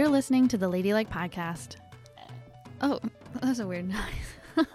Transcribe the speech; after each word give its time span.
You're 0.00 0.08
listening 0.08 0.48
to 0.48 0.56
the 0.56 0.66
Ladylike 0.66 1.10
Podcast. 1.10 1.76
Oh, 2.80 2.98
that 3.34 3.44
was 3.44 3.60
a 3.60 3.66
weird 3.66 3.86
noise. 3.86 3.96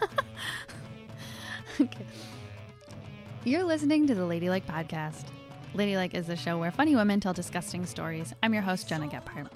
okay. 1.82 2.06
You're 3.44 3.64
listening 3.64 4.06
to 4.06 4.14
the 4.14 4.24
Ladylike 4.24 4.68
Podcast. 4.68 5.24
Ladylike 5.74 6.14
is 6.14 6.28
the 6.28 6.36
show 6.36 6.60
where 6.60 6.70
funny 6.70 6.96
women 6.96 7.20
tell 7.20 7.34
disgusting 7.34 7.88
stories. 7.88 8.36
I'm 8.44 8.54
your 8.54 8.62
host, 8.62 8.88
Gena 8.88 9.08
Gephart. 9.08 9.48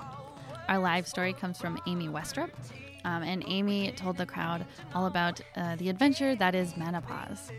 Our 0.69 0.79
live 0.79 1.07
story 1.07 1.33
comes 1.33 1.59
from 1.59 1.77
Amy 1.85 2.07
Westrup, 2.07 2.49
um, 3.05 3.21
and 3.21 3.43
Amy 3.45 3.91
told 3.91 4.17
the 4.17 4.25
crowd 4.25 4.65
all 4.95 5.05
about 5.05 5.39
uh, 5.55 5.75
the 5.75 5.89
adventure 5.89 6.35
that 6.35 6.55
is 6.55 6.75
menopause. 6.77 7.51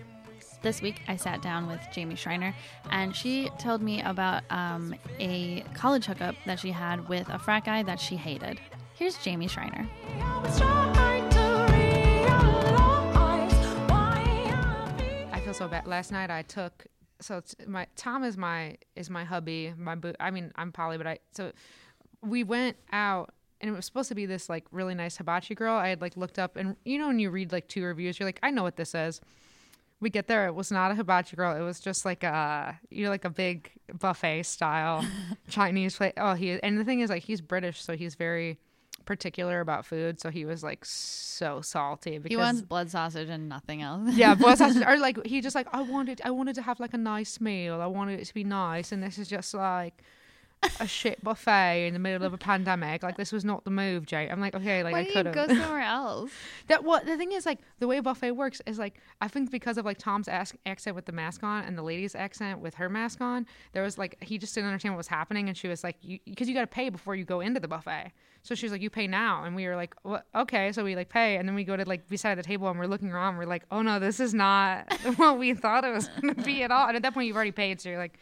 This 0.62 0.82
week, 0.82 1.00
I 1.08 1.16
sat 1.16 1.40
down 1.40 1.66
with 1.66 1.80
Jamie 1.90 2.16
Shriner, 2.16 2.54
and 2.90 3.16
she 3.16 3.48
told 3.58 3.80
me 3.80 4.02
about 4.02 4.42
um, 4.50 4.94
a 5.18 5.64
college 5.72 6.04
hookup 6.04 6.34
that 6.44 6.60
she 6.60 6.70
had 6.70 7.08
with 7.08 7.26
a 7.30 7.38
frat 7.38 7.64
guy 7.64 7.82
that 7.82 7.98
she 7.98 8.14
hated. 8.14 8.60
Here's 8.94 9.16
Jamie 9.16 9.48
Shriner. 9.48 9.88
I 15.32 15.40
feel 15.42 15.54
so 15.54 15.66
bad. 15.66 15.86
Last 15.86 16.12
night 16.12 16.30
I 16.30 16.42
took 16.42 16.86
so 17.20 17.42
my 17.66 17.86
Tom 17.96 18.22
is 18.22 18.36
my 18.36 18.76
is 18.96 19.08
my 19.08 19.24
hubby. 19.24 19.72
My 19.78 19.94
boo. 19.94 20.12
I 20.20 20.30
mean 20.30 20.52
I'm 20.56 20.72
poly, 20.72 20.98
but 20.98 21.06
I 21.06 21.20
so 21.32 21.52
we 22.22 22.44
went 22.44 22.76
out 22.92 23.32
and 23.62 23.70
it 23.70 23.74
was 23.74 23.86
supposed 23.86 24.10
to 24.10 24.14
be 24.14 24.26
this 24.26 24.50
like 24.50 24.66
really 24.72 24.94
nice 24.94 25.16
hibachi 25.16 25.54
girl. 25.54 25.74
I 25.74 25.88
had 25.88 26.02
like 26.02 26.18
looked 26.18 26.38
up 26.38 26.56
and 26.56 26.76
you 26.84 26.98
know 26.98 27.06
when 27.06 27.18
you 27.18 27.30
read 27.30 27.52
like 27.52 27.68
two 27.68 27.82
reviews, 27.82 28.20
you're 28.20 28.28
like 28.28 28.40
I 28.42 28.50
know 28.50 28.62
what 28.62 28.76
this 28.76 28.94
is. 28.94 29.22
We 30.00 30.08
get 30.10 30.26
there, 30.28 30.46
it 30.46 30.54
was 30.54 30.70
not 30.72 30.90
a 30.90 30.94
hibachi 30.94 31.36
grill. 31.36 31.52
It 31.52 31.60
was 31.60 31.78
just 31.80 32.04
like 32.04 32.22
a 32.24 32.78
you 32.90 33.04
know 33.04 33.10
like 33.10 33.24
a 33.24 33.30
big 33.30 33.70
buffet 33.98 34.44
style 34.44 35.04
Chinese 35.48 35.96
place. 35.96 36.14
Oh, 36.16 36.34
he 36.34 36.58
and 36.62 36.78
the 36.78 36.84
thing 36.84 37.00
is 37.00 37.10
like 37.10 37.22
he's 37.22 37.40
British, 37.40 37.82
so 37.82 37.96
he's 37.96 38.14
very 38.14 38.58
particular 39.04 39.60
about 39.60 39.84
food. 39.84 40.20
So 40.20 40.30
he 40.30 40.44
was 40.44 40.62
like 40.62 40.84
so 40.84 41.60
salty 41.60 42.18
because 42.18 42.30
He 42.30 42.36
wants 42.36 42.62
blood 42.62 42.90
sausage 42.90 43.28
and 43.28 43.48
nothing 43.48 43.82
else. 43.82 44.14
yeah, 44.14 44.34
blood 44.34 44.56
sausage, 44.62 44.84
or 44.86 44.96
like 44.98 45.24
he 45.26 45.40
just 45.40 45.54
like 45.54 45.66
I 45.72 45.82
wanted, 45.82 46.20
I 46.24 46.30
wanted 46.30 46.54
to 46.56 46.62
have 46.62 46.80
like 46.80 46.94
a 46.94 46.98
nice 46.98 47.40
meal. 47.40 47.80
I 47.80 47.86
wanted 47.86 48.20
it 48.20 48.24
to 48.26 48.34
be 48.34 48.44
nice, 48.44 48.92
and 48.92 49.02
this 49.02 49.18
is 49.18 49.28
just 49.28 49.52
like 49.52 50.02
a 50.78 50.86
shit 50.86 51.22
buffet 51.24 51.86
in 51.86 51.94
the 51.94 51.98
middle 51.98 52.26
of 52.26 52.32
a 52.32 52.38
pandemic. 52.38 53.02
Like 53.02 53.16
this 53.16 53.32
was 53.32 53.44
not 53.44 53.64
the 53.64 53.70
move, 53.70 54.06
Jay. 54.06 54.28
I'm 54.28 54.40
like, 54.40 54.54
okay, 54.54 54.82
like 54.82 54.92
Why 54.92 55.00
I 55.00 55.04
could 55.04 55.26
you 55.26 55.32
go 55.32 55.46
somewhere 55.48 55.80
else? 55.80 56.30
that 56.68 56.84
what 56.84 57.06
the 57.06 57.16
thing 57.16 57.32
is 57.32 57.46
like 57.46 57.60
the 57.78 57.86
way 57.86 58.00
buffet 58.00 58.32
works 58.32 58.60
is 58.66 58.78
like 58.78 59.00
I 59.20 59.28
think 59.28 59.50
because 59.50 59.78
of 59.78 59.84
like 59.84 59.98
Tom's 59.98 60.28
ac- 60.28 60.58
accent 60.66 60.96
with 60.96 61.06
the 61.06 61.12
mask 61.12 61.42
on 61.42 61.64
and 61.64 61.76
the 61.78 61.82
lady's 61.82 62.14
accent 62.14 62.60
with 62.60 62.74
her 62.74 62.88
mask 62.88 63.20
on, 63.20 63.46
there 63.72 63.82
was 63.82 63.96
like 63.96 64.16
he 64.22 64.38
just 64.38 64.54
didn't 64.54 64.68
understand 64.68 64.94
what 64.94 64.98
was 64.98 65.08
happening, 65.08 65.48
and 65.48 65.56
she 65.56 65.68
was 65.68 65.82
like, 65.82 65.96
because 66.24 66.48
you, 66.48 66.54
got 66.54 66.60
to 66.60 66.66
pay 66.66 66.90
before 66.90 67.14
you 67.14 67.24
go 67.24 67.40
into 67.40 67.60
the 67.60 67.68
buffet. 67.68 68.12
So 68.42 68.54
she 68.54 68.64
was 68.64 68.72
like, 68.72 68.80
"You 68.80 68.88
pay 68.88 69.06
now," 69.06 69.44
and 69.44 69.54
we 69.54 69.66
were 69.66 69.76
like, 69.76 69.94
"What? 70.02 70.24
Okay." 70.34 70.72
So 70.72 70.82
we 70.82 70.96
like 70.96 71.10
pay, 71.10 71.36
and 71.36 71.46
then 71.46 71.54
we 71.54 71.62
go 71.62 71.76
to 71.76 71.84
like 71.86 72.08
beside 72.08 72.36
the 72.38 72.42
table, 72.42 72.68
and 72.68 72.78
we're 72.78 72.86
looking 72.86 73.10
around. 73.10 73.36
We're 73.36 73.44
like, 73.44 73.64
"Oh 73.70 73.82
no, 73.82 73.98
this 73.98 74.18
is 74.18 74.32
not 74.32 74.90
what 75.16 75.38
we 75.38 75.52
thought 75.52 75.84
it 75.84 75.92
was 75.92 76.08
going 76.20 76.34
to 76.34 76.42
be 76.42 76.62
at 76.62 76.70
all." 76.70 76.86
And 76.88 76.96
at 76.96 77.02
that 77.02 77.12
point, 77.12 77.26
you've 77.26 77.36
already 77.36 77.52
paid, 77.52 77.82
so 77.82 77.90
you're 77.90 77.98
like, 77.98 78.18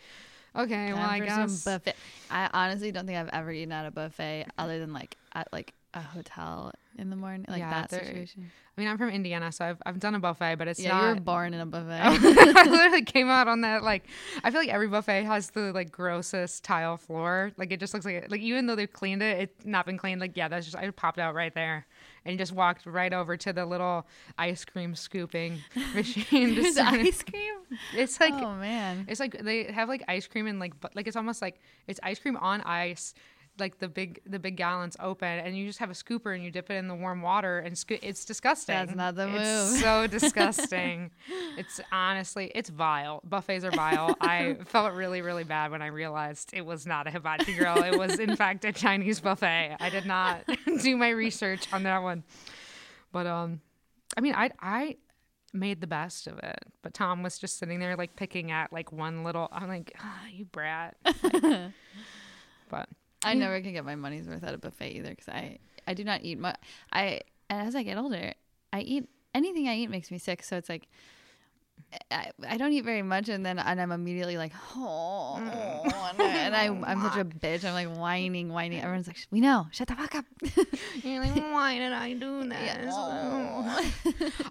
"Okay, 0.56 0.92
well, 0.92 1.02
I 1.02 1.18
Time 1.20 1.48
guess." 1.48 1.64
buffet. 1.64 1.96
I 2.30 2.50
honestly 2.52 2.92
don't 2.92 3.06
think 3.06 3.18
I've 3.18 3.28
ever 3.28 3.50
eaten 3.50 3.72
at 3.72 3.86
a 3.86 3.90
buffet 3.90 4.46
other 4.58 4.78
than 4.78 4.92
like 4.92 5.16
at 5.34 5.48
like 5.52 5.74
a 5.94 6.00
hotel 6.00 6.72
in 6.98 7.10
the 7.10 7.16
morning, 7.16 7.44
like 7.48 7.60
Yeah, 7.60 7.70
that 7.70 7.90
situation. 7.90 8.50
I 8.76 8.80
mean, 8.80 8.88
I'm 8.90 8.98
from 8.98 9.08
Indiana, 9.10 9.50
so 9.50 9.64
I've 9.64 9.82
I've 9.84 9.98
done 9.98 10.14
a 10.14 10.20
buffet, 10.20 10.54
but 10.56 10.68
it's 10.68 10.78
Yeah, 10.78 10.90
not. 10.90 11.02
you 11.02 11.14
were 11.16 11.20
born 11.20 11.52
in 11.52 11.60
a 11.60 11.66
buffet. 11.66 12.00
I 12.00 12.64
literally 12.70 13.02
came 13.02 13.28
out 13.28 13.48
on 13.48 13.62
that 13.62 13.82
like 13.82 14.04
I 14.44 14.50
feel 14.50 14.60
like 14.60 14.68
every 14.68 14.86
buffet 14.88 15.24
has 15.24 15.50
the 15.50 15.72
like 15.72 15.90
grossest 15.90 16.62
tile 16.64 16.96
floor. 16.96 17.50
Like 17.56 17.72
it 17.72 17.80
just 17.80 17.92
looks 17.94 18.06
like 18.06 18.26
like 18.30 18.40
even 18.40 18.66
though 18.66 18.76
they've 18.76 18.92
cleaned 18.92 19.22
it, 19.22 19.40
it's 19.40 19.66
not 19.66 19.84
been 19.86 19.98
cleaned. 19.98 20.20
Like 20.20 20.36
yeah, 20.36 20.46
that's 20.48 20.66
just 20.66 20.76
I 20.76 20.88
popped 20.90 21.18
out 21.18 21.34
right 21.34 21.52
there 21.54 21.86
and 22.24 22.38
just 22.38 22.52
walked 22.52 22.86
right 22.86 23.12
over 23.12 23.36
to 23.36 23.52
the 23.52 23.64
little 23.66 24.06
ice 24.38 24.64
cream 24.64 24.94
scooping 24.94 25.58
machine. 25.94 26.54
There's 26.54 26.76
ice 26.78 27.22
cream. 27.24 27.54
It's 27.96 28.20
like 28.20 28.34
oh 28.34 28.54
man. 28.54 29.06
it's 29.08 29.18
like 29.18 29.42
they 29.42 29.64
have 29.64 29.88
like 29.88 30.04
ice 30.06 30.26
cream 30.28 30.46
and 30.46 30.60
like 30.60 30.78
but 30.80 30.94
like 30.94 31.08
it's 31.08 31.16
almost 31.16 31.42
like 31.42 31.60
it's 31.88 31.98
ice 32.02 32.18
cream 32.20 32.36
on 32.36 32.60
ice. 32.60 33.12
Like 33.58 33.78
the 33.78 33.88
big 33.88 34.20
the 34.26 34.38
big 34.38 34.56
gallons 34.56 34.96
open, 35.00 35.28
and 35.28 35.56
you 35.56 35.66
just 35.66 35.78
have 35.78 35.90
a 35.90 35.94
scooper 35.94 36.34
and 36.34 36.44
you 36.44 36.50
dip 36.50 36.70
it 36.70 36.74
in 36.74 36.88
the 36.88 36.94
warm 36.94 37.22
water, 37.22 37.58
and 37.58 37.76
sco- 37.76 37.98
it's 38.02 38.24
disgusting. 38.24 38.74
That's 38.74 38.94
not 38.94 39.14
the 39.14 39.26
move. 39.26 39.40
It's 39.40 39.80
so 39.80 40.06
disgusting. 40.06 41.10
it's 41.56 41.80
honestly 41.90 42.50
it's 42.54 42.68
vile. 42.68 43.20
Buffets 43.24 43.64
are 43.64 43.70
vile. 43.70 44.16
I 44.20 44.58
felt 44.66 44.94
really 44.94 45.22
really 45.22 45.44
bad 45.44 45.70
when 45.70 45.82
I 45.82 45.86
realized 45.88 46.50
it 46.52 46.64
was 46.64 46.86
not 46.86 47.06
a 47.06 47.10
hibachi 47.10 47.54
grill. 47.54 47.82
It 47.82 47.98
was 47.98 48.18
in 48.18 48.36
fact 48.36 48.64
a 48.64 48.72
Chinese 48.72 49.20
buffet. 49.20 49.76
I 49.80 49.90
did 49.90 50.06
not 50.06 50.42
do 50.82 50.96
my 50.96 51.10
research 51.10 51.66
on 51.72 51.82
that 51.84 52.02
one, 52.02 52.24
but 53.12 53.26
um, 53.26 53.60
I 54.16 54.20
mean 54.20 54.34
I 54.34 54.50
I 54.60 54.96
made 55.52 55.80
the 55.80 55.86
best 55.86 56.26
of 56.26 56.38
it. 56.38 56.58
But 56.82 56.94
Tom 56.94 57.22
was 57.22 57.38
just 57.38 57.58
sitting 57.58 57.80
there 57.80 57.96
like 57.96 58.16
picking 58.16 58.50
at 58.50 58.72
like 58.72 58.92
one 58.92 59.24
little. 59.24 59.48
I'm 59.52 59.68
like, 59.68 59.94
ah, 60.00 60.26
you 60.32 60.44
brat. 60.44 60.96
Like, 61.04 61.72
but 62.70 62.88
I 63.24 63.34
never 63.34 63.60
can 63.60 63.72
get 63.72 63.84
my 63.84 63.96
money's 63.96 64.28
worth 64.28 64.44
at 64.44 64.54
a 64.54 64.58
buffet 64.58 64.90
either 64.90 65.10
because 65.10 65.28
I 65.28 65.58
I 65.86 65.94
do 65.94 66.04
not 66.04 66.22
eat 66.22 66.38
much. 66.38 66.56
I 66.92 67.20
and 67.50 67.66
as 67.66 67.74
I 67.74 67.82
get 67.82 67.98
older, 67.98 68.32
I 68.72 68.80
eat 68.80 69.08
anything 69.34 69.68
I 69.68 69.76
eat 69.76 69.90
makes 69.90 70.10
me 70.10 70.18
sick. 70.18 70.42
So 70.42 70.56
it's 70.56 70.68
like. 70.68 70.88
I, 72.10 72.30
I 72.46 72.56
don't 72.58 72.72
eat 72.72 72.84
very 72.84 73.00
much, 73.02 73.30
and 73.30 73.44
then 73.46 73.58
and 73.58 73.80
I'm 73.80 73.92
immediately 73.92 74.36
like, 74.36 74.52
oh, 74.76 75.38
mm. 75.40 75.84
and, 76.12 76.22
I, 76.54 76.64
and 76.64 76.84
I 76.84 76.90
I'm 76.90 77.00
such 77.00 77.16
a 77.16 77.24
bitch. 77.24 77.64
I'm 77.64 77.72
like 77.72 77.98
whining, 77.98 78.50
whining. 78.50 78.80
Mm. 78.80 78.84
Everyone's 78.84 79.06
like, 79.06 79.16
we 79.30 79.40
know, 79.40 79.66
shut 79.72 79.88
the 79.88 79.94
fuck 79.96 80.14
up. 80.14 80.24
you're 81.02 81.22
like, 81.24 81.34
why 81.34 81.78
did 81.78 81.92
I 81.94 82.12
do 82.12 82.44
this? 82.48 82.92
Oh. 82.94 83.90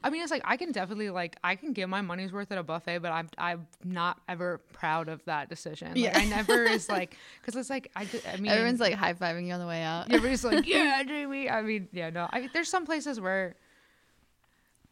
I 0.03 0.09
mean, 0.09 0.23
it's 0.23 0.31
like 0.31 0.41
I 0.45 0.57
can 0.57 0.71
definitely 0.71 1.11
like 1.11 1.35
I 1.43 1.55
can 1.55 1.73
get 1.73 1.89
my 1.89 2.01
money's 2.01 2.31
worth 2.31 2.51
at 2.51 2.57
a 2.57 2.63
buffet, 2.63 2.99
but 2.99 3.11
I'm 3.11 3.29
I'm 3.37 3.67
not 3.83 4.19
ever 4.27 4.57
proud 4.73 5.07
of 5.07 5.23
that 5.25 5.47
decision. 5.47 5.89
Like, 5.89 5.97
Yeah. 5.97 6.17
I 6.17 6.25
never 6.25 6.63
is 6.63 6.89
like 6.89 7.15
because 7.41 7.55
it's 7.59 7.69
like 7.69 7.91
I 7.95 8.07
mean 8.39 8.51
Everyone's 8.51 8.79
like 8.79 8.95
high 8.95 9.13
fiving 9.13 9.45
you 9.45 9.53
on 9.53 9.59
the 9.59 9.67
way 9.67 9.83
out. 9.83 10.05
everybody's 10.07 10.43
like 10.43 10.65
yeah 10.67 11.03
Jamie. 11.03 11.49
I 11.49 11.61
mean 11.61 11.87
yeah 11.91 12.09
no 12.09 12.27
I 12.31 12.49
there's 12.53 12.69
some 12.69 12.85
places 12.85 13.19
where 13.19 13.55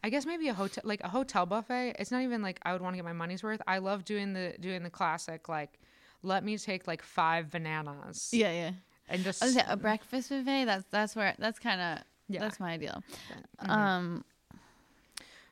I 0.06 0.08
guess 0.08 0.24
maybe 0.24 0.46
a 0.46 0.54
hotel 0.54 0.82
like 0.86 1.00
a 1.02 1.08
hotel 1.08 1.46
buffet. 1.46 1.96
It's 1.98 2.12
not 2.12 2.22
even 2.22 2.40
like 2.40 2.60
I 2.62 2.72
would 2.72 2.80
want 2.80 2.92
to 2.94 2.96
get 2.98 3.04
my 3.04 3.12
money's 3.12 3.42
worth. 3.42 3.60
I 3.66 3.78
love 3.78 4.04
doing 4.04 4.34
the 4.34 4.54
doing 4.60 4.84
the 4.84 4.90
classic 4.90 5.48
like 5.48 5.80
let 6.22 6.44
me 6.44 6.56
take 6.58 6.86
like 6.86 7.02
five 7.02 7.50
bananas 7.50 8.30
Yeah, 8.32 8.52
yeah. 8.52 8.70
and 9.08 9.24
just 9.24 9.42
I 9.42 9.46
was 9.46 9.54
gonna 9.56 9.66
say, 9.66 9.72
a 9.72 9.76
breakfast 9.76 10.28
buffet. 10.28 10.64
That's 10.64 10.84
that's 10.92 11.16
where 11.16 11.34
that's 11.40 11.58
kind 11.58 11.80
of 11.80 12.04
Yeah. 12.28 12.38
that's 12.40 12.60
my 12.60 12.70
ideal. 12.74 13.02
Mhm. 13.64 13.68
Um, 13.68 14.24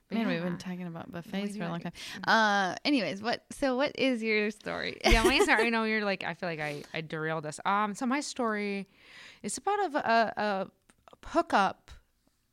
But 0.09 0.19
man, 0.19 0.29
we've 0.29 0.43
been 0.43 0.59
talking 0.59 0.87
about 0.87 1.11
buffets 1.11 1.57
for 1.57 1.65
a 1.65 1.69
long 1.69 1.81
time. 1.81 1.93
Uh, 2.25 2.77
anyways, 2.85 3.23
what? 3.23 3.43
So 3.51 3.75
what 3.77 3.91
is 3.99 4.23
your 4.23 4.53
story? 4.53 5.01
yeah, 5.05 5.25
my 5.25 5.39
story. 5.41 5.67
I 5.67 5.71
know 5.75 5.83
you're 5.83 6.05
like. 6.05 6.23
I 6.23 6.35
feel 6.35 6.49
like 6.49 6.61
I 6.61 6.85
I 6.95 7.01
derailed 7.01 7.43
this. 7.43 7.59
Um, 7.67 7.95
so 7.95 8.07
my 8.07 8.21
story 8.21 8.87
is 9.43 9.59
about 9.59 9.79
a 9.81 9.99
a, 9.99 10.33
a 10.37 10.67
hookup 11.29 11.91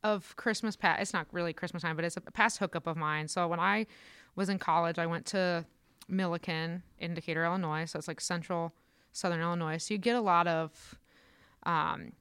of 0.04 0.34
Christmas 0.36 0.76
past. 0.76 1.00
It's 1.00 1.12
not 1.12 1.26
really 1.32 1.52
Christmas 1.52 1.82
time, 1.82 1.96
but 1.96 2.04
it's 2.04 2.16
a 2.16 2.20
past 2.20 2.58
hookup 2.58 2.86
of 2.86 2.96
mine. 2.96 3.28
So 3.28 3.46
when 3.48 3.60
I 3.60 3.86
was 4.36 4.48
in 4.48 4.58
college, 4.58 4.98
I 4.98 5.06
went 5.06 5.26
to 5.26 5.64
Millikin 6.10 6.82
in 6.98 7.14
Decatur, 7.14 7.44
Illinois. 7.44 7.84
So 7.84 7.98
it's 7.98 8.08
like 8.08 8.20
central 8.20 8.72
southern 9.12 9.40
Illinois. 9.40 9.78
So 9.78 9.94
you 9.94 9.98
get 9.98 10.16
a 10.16 10.20
lot 10.20 10.46
of. 10.46 10.98
Um, 11.64 12.12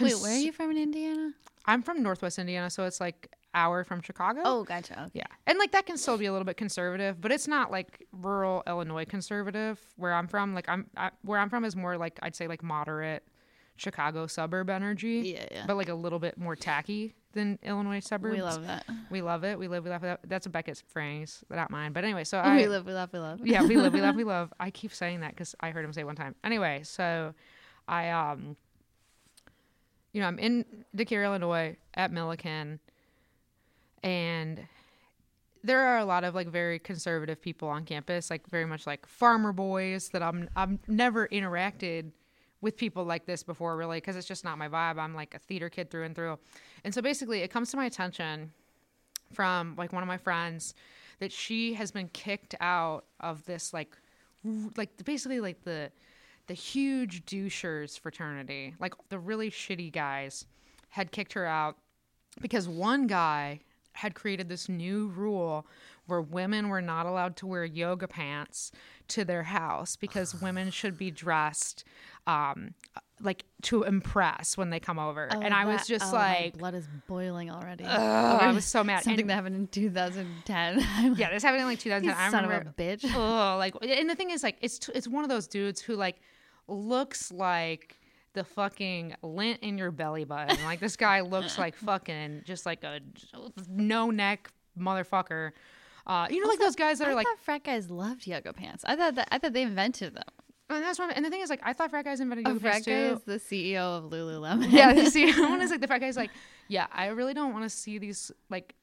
Wait, 0.00 0.14
where 0.14 0.32
are 0.32 0.38
you 0.38 0.52
from 0.52 0.70
in 0.70 0.78
Indiana? 0.78 1.32
I'm 1.66 1.82
from 1.82 2.02
Northwest 2.02 2.38
Indiana, 2.38 2.70
so 2.70 2.84
it's 2.84 3.00
like 3.00 3.30
hour 3.54 3.84
from 3.84 4.00
Chicago. 4.00 4.40
Oh, 4.44 4.64
gotcha. 4.64 4.94
Okay. 4.94 5.10
Yeah. 5.14 5.26
And 5.46 5.58
like 5.58 5.72
that 5.72 5.84
can 5.84 5.98
still 5.98 6.16
be 6.16 6.26
a 6.26 6.32
little 6.32 6.46
bit 6.46 6.56
conservative, 6.56 7.20
but 7.20 7.30
it's 7.32 7.46
not 7.46 7.70
like 7.70 8.06
rural 8.12 8.62
Illinois 8.66 9.04
conservative 9.04 9.78
where 9.96 10.14
I'm 10.14 10.26
from. 10.26 10.54
Like 10.54 10.68
I'm 10.68 10.86
I, 10.96 11.10
where 11.22 11.38
I'm 11.38 11.50
from 11.50 11.64
is 11.64 11.76
more 11.76 11.98
like 11.98 12.18
I'd 12.22 12.34
say 12.34 12.46
like 12.46 12.62
moderate 12.62 13.22
Chicago 13.78 14.26
suburb 14.26 14.68
energy, 14.70 15.34
Yeah, 15.36 15.46
yeah. 15.50 15.64
but 15.66 15.76
like 15.76 15.88
a 15.88 15.94
little 15.94 16.18
bit 16.18 16.36
more 16.38 16.54
tacky 16.56 17.14
than 17.32 17.58
Illinois 17.62 18.00
suburbs. 18.00 18.36
we 18.36 18.42
love 18.42 18.66
that. 18.66 18.84
We 19.10 19.22
love 19.22 19.44
it. 19.44 19.58
We 19.58 19.68
live, 19.68 19.84
we 19.84 19.90
laugh. 19.90 20.02
we. 20.02 20.14
That's 20.24 20.46
a 20.46 20.50
Beckett's 20.50 20.82
phrase, 20.88 21.44
not 21.50 21.70
mine. 21.70 21.92
But 21.92 22.04
anyway, 22.04 22.24
so 22.24 22.38
we 22.44 22.64
I 22.64 22.66
live, 22.66 22.84
we 22.86 22.92
love, 22.92 23.10
we 23.12 23.18
love. 23.18 23.40
yeah, 23.46 23.62
we 23.62 23.76
live, 23.76 23.92
we 23.92 24.00
love, 24.00 24.16
we 24.16 24.24
love. 24.36 24.52
I 24.58 24.70
keep 24.70 24.92
saying 24.92 25.20
that 25.20 25.30
because 25.30 25.54
I 25.60 25.70
heard 25.70 25.84
him 25.84 25.92
say 25.92 26.04
one 26.04 26.16
time. 26.16 26.34
Anyway, 26.44 26.80
so 26.84 27.34
I 27.86 28.10
um, 28.10 28.56
you 30.12 30.20
know, 30.20 30.26
I'm 30.28 30.38
in 30.38 30.64
Decatur, 30.94 31.24
Illinois, 31.24 31.76
at 31.94 32.10
Millikin, 32.12 32.78
and 34.02 34.66
there 35.64 35.80
are 35.80 35.98
a 35.98 36.04
lot 36.04 36.24
of 36.24 36.34
like 36.34 36.48
very 36.48 36.78
conservative 36.78 37.40
people 37.42 37.68
on 37.68 37.84
campus, 37.84 38.30
like 38.30 38.48
very 38.48 38.64
much 38.64 38.86
like 38.86 39.06
farmer 39.06 39.52
boys 39.52 40.08
that 40.10 40.22
I'm 40.22 40.48
I'm 40.56 40.78
never 40.88 41.28
interacted 41.28 42.12
with 42.60 42.76
people 42.76 43.04
like 43.04 43.26
this 43.26 43.42
before 43.42 43.76
really 43.76 43.98
because 43.98 44.16
it's 44.16 44.26
just 44.26 44.44
not 44.44 44.58
my 44.58 44.68
vibe. 44.68 44.98
I'm 44.98 45.14
like 45.14 45.34
a 45.34 45.38
theater 45.38 45.68
kid 45.68 45.90
through 45.90 46.04
and 46.04 46.14
through. 46.14 46.38
And 46.84 46.92
so 46.92 47.00
basically 47.00 47.40
it 47.40 47.48
comes 47.48 47.70
to 47.70 47.76
my 47.76 47.86
attention 47.86 48.52
from 49.32 49.74
like 49.76 49.92
one 49.92 50.02
of 50.02 50.08
my 50.08 50.16
friends 50.16 50.74
that 51.20 51.32
she 51.32 51.74
has 51.74 51.90
been 51.90 52.08
kicked 52.08 52.54
out 52.60 53.04
of 53.20 53.44
this 53.44 53.72
like 53.72 53.96
like 54.76 54.90
basically 55.04 55.40
like 55.40 55.62
the 55.64 55.90
the 56.46 56.54
huge 56.54 57.24
douchers 57.26 57.98
fraternity, 57.98 58.74
like 58.80 58.94
the 59.10 59.18
really 59.18 59.50
shitty 59.50 59.92
guys, 59.92 60.46
had 60.88 61.12
kicked 61.12 61.34
her 61.34 61.44
out 61.44 61.76
because 62.40 62.66
one 62.66 63.06
guy 63.06 63.60
had 63.98 64.14
created 64.14 64.48
this 64.48 64.68
new 64.68 65.08
rule 65.08 65.66
where 66.06 66.20
women 66.20 66.68
were 66.68 66.80
not 66.80 67.04
allowed 67.04 67.36
to 67.36 67.46
wear 67.46 67.64
yoga 67.64 68.06
pants 68.06 68.70
to 69.08 69.24
their 69.24 69.42
house 69.42 69.96
because 69.96 70.34
women 70.42 70.70
should 70.70 70.96
be 70.96 71.10
dressed 71.10 71.84
um, 72.28 72.74
like 73.20 73.44
to 73.62 73.82
impress 73.82 74.56
when 74.56 74.70
they 74.70 74.78
come 74.78 75.00
over. 75.00 75.28
Oh, 75.32 75.40
and 75.40 75.52
I 75.52 75.64
was 75.64 75.84
just 75.86 76.06
oh, 76.06 76.12
my 76.12 76.40
like, 76.42 76.58
blood 76.58 76.74
is 76.74 76.86
boiling 77.08 77.50
already. 77.50 77.84
Ugh, 77.84 78.42
I 78.42 78.52
was 78.52 78.64
so 78.64 78.84
mad. 78.84 79.02
Something 79.02 79.22
And- 79.22 79.30
that 79.30 79.34
happened 79.34 79.56
in 79.56 79.66
2010. 79.66 80.78
Yeah, 81.16 81.30
this 81.30 81.42
happened 81.42 81.62
in 81.62 81.66
like 81.66 81.84
"You 81.84 81.90
2010. 81.90 82.16
I 82.16 82.30
son 82.30 82.44
remember 82.44 82.68
of 82.70 82.74
a 82.78 82.82
bitch. 82.82 83.12
oh, 83.16 83.56
like, 83.58 83.74
and 83.82 84.08
the 84.08 84.14
thing 84.14 84.30
is, 84.30 84.44
like, 84.44 84.58
it's 84.60 84.88
it's 84.94 85.08
one 85.08 85.24
of 85.24 85.30
those 85.30 85.48
dudes 85.48 85.80
who 85.80 85.96
like 85.96 86.20
looks 86.68 87.32
like 87.32 87.98
the 88.34 88.44
fucking 88.44 89.14
lint 89.22 89.60
in 89.62 89.78
your 89.78 89.90
belly 89.90 90.24
button. 90.24 90.62
Like 90.64 90.80
this 90.80 90.96
guy 90.96 91.20
looks 91.22 91.58
like 91.58 91.74
fucking 91.84 92.42
just 92.44 92.66
like 92.66 92.84
a 92.84 93.00
no 93.68 94.10
neck 94.10 94.50
motherfucker. 94.78 95.52
Uh, 96.06 96.26
you 96.30 96.40
know, 96.40 96.48
like 96.48 96.58
those 96.58 96.76
guys 96.76 96.98
that 97.00 97.08
I 97.08 97.12
are 97.12 97.14
like, 97.14 97.26
thought 97.26 97.38
frat 97.40 97.64
guys 97.64 97.90
loved 97.90 98.26
yoga 98.26 98.52
pants. 98.52 98.84
I 98.86 98.96
thought 98.96 99.14
that 99.16 99.28
I 99.30 99.38
thought 99.38 99.52
they 99.52 99.62
invented 99.62 100.14
them. 100.14 100.24
and 100.70 100.82
that's 100.82 100.98
what. 100.98 101.14
And 101.14 101.24
the 101.24 101.30
thing 101.30 101.40
is, 101.42 101.50
like, 101.50 101.60
I 101.62 101.72
thought 101.72 101.90
frat 101.90 102.04
guys 102.04 102.20
invented 102.20 102.46
A 102.46 102.50
yoga 102.50 102.60
frat 102.60 102.72
pants 102.72 102.86
guy 102.86 103.08
too. 103.08 103.14
is 103.34 103.48
the 103.48 103.66
CEO 103.76 103.76
of 103.98 104.04
Lululemon. 104.10 104.70
yeah, 104.70 104.92
you 104.92 105.10
see, 105.10 105.30
one 105.40 105.60
is 105.60 105.70
like 105.70 105.80
the 105.80 105.86
frat 105.86 106.00
guy's 106.00 106.16
like, 106.16 106.30
yeah, 106.68 106.86
I 106.92 107.06
really 107.08 107.34
don't 107.34 107.52
want 107.52 107.64
to 107.64 107.70
see 107.70 107.98
these 107.98 108.30
like 108.48 108.74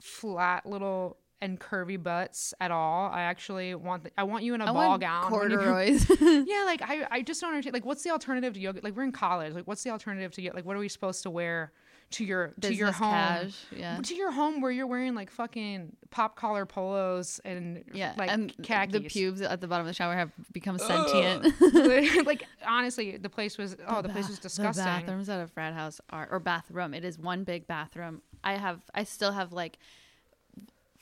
flat 0.00 0.66
little 0.66 1.16
and 1.40 1.60
curvy 1.60 2.02
butts 2.02 2.54
at 2.60 2.70
all. 2.70 3.10
I 3.10 3.22
actually 3.22 3.74
want, 3.74 4.04
the, 4.04 4.10
I 4.16 4.22
want 4.24 4.44
you 4.44 4.54
in 4.54 4.60
a 4.60 4.66
I 4.66 4.72
ball 4.72 4.98
gown. 4.98 5.30
corduroys. 5.30 6.06
Yeah, 6.20 6.64
like 6.64 6.82
I, 6.82 7.06
I 7.10 7.22
just 7.22 7.40
don't 7.40 7.50
understand. 7.50 7.74
Like, 7.74 7.84
what's 7.84 8.02
the 8.02 8.10
alternative 8.10 8.54
to 8.54 8.60
yoga? 8.60 8.80
Like, 8.82 8.96
we're 8.96 9.04
in 9.04 9.12
college. 9.12 9.54
Like, 9.54 9.66
what's 9.66 9.82
the 9.82 9.90
alternative 9.90 10.32
to 10.32 10.42
yoga? 10.42 10.56
Like, 10.56 10.64
what 10.64 10.76
are 10.76 10.80
we 10.80 10.88
supposed 10.88 11.22
to 11.24 11.30
wear 11.30 11.72
to 12.12 12.24
your 12.24 12.54
to 12.60 12.74
your 12.74 12.92
home? 12.92 13.12
cash, 13.12 13.56
yeah. 13.74 13.98
To 14.00 14.14
your 14.14 14.30
home 14.30 14.60
where 14.60 14.70
you're 14.70 14.86
wearing 14.86 15.14
like 15.14 15.30
fucking 15.30 15.96
pop 16.10 16.36
collar 16.36 16.64
polos 16.66 17.40
and 17.44 17.84
yeah, 17.92 18.14
like 18.16 18.30
and 18.30 18.54
khakis. 18.62 18.92
the 18.92 19.00
pubes 19.00 19.40
at 19.40 19.60
the 19.60 19.66
bottom 19.66 19.86
of 19.86 19.88
the 19.88 19.94
shower 19.94 20.14
have 20.14 20.30
become 20.52 20.78
sentient. 20.78 21.52
like 22.26 22.44
honestly, 22.66 23.16
the 23.16 23.30
place 23.30 23.58
was 23.58 23.76
oh, 23.88 24.02
the, 24.02 24.08
place 24.08 24.28
was 24.28 24.38
disgusting. 24.38 24.84
The 24.84 24.90
bathrooms 24.90 25.28
at 25.28 25.40
a 25.40 25.46
frat 25.46 25.74
house 25.74 26.00
are 26.10 26.28
or 26.30 26.40
bathroom. 26.40 26.94
It 26.94 27.04
is 27.04 27.18
one 27.18 27.44
big 27.44 27.66
bathroom. 27.66 28.22
I 28.42 28.54
have 28.54 28.80
I 28.94 29.04
still 29.04 29.32
have 29.32 29.52
like 29.52 29.78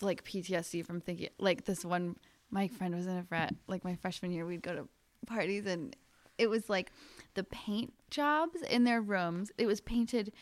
like 0.03 0.25
PTSD 0.25 0.85
from 0.85 1.01
thinking 1.01 1.29
like 1.39 1.65
this 1.65 1.85
one 1.85 2.17
my 2.51 2.69
friend 2.69 2.95
was 2.95 3.07
in 3.07 3.17
a 3.17 3.23
frat 3.23 3.55
like 3.67 3.85
my 3.85 3.95
freshman 3.95 4.31
year 4.31 4.45
we'd 4.45 4.63
go 4.63 4.75
to 4.75 4.89
parties 5.27 5.65
and 5.67 5.97
it 6.39 6.49
was 6.51 6.69
like 6.69 6.91
the 7.35 7.45
paint 7.45 7.93
jobs 8.11 8.61
in 8.63 8.85
their 8.85 9.01
rooms. 9.01 9.51
It 9.59 9.67
was 9.67 9.81
painted 9.81 10.33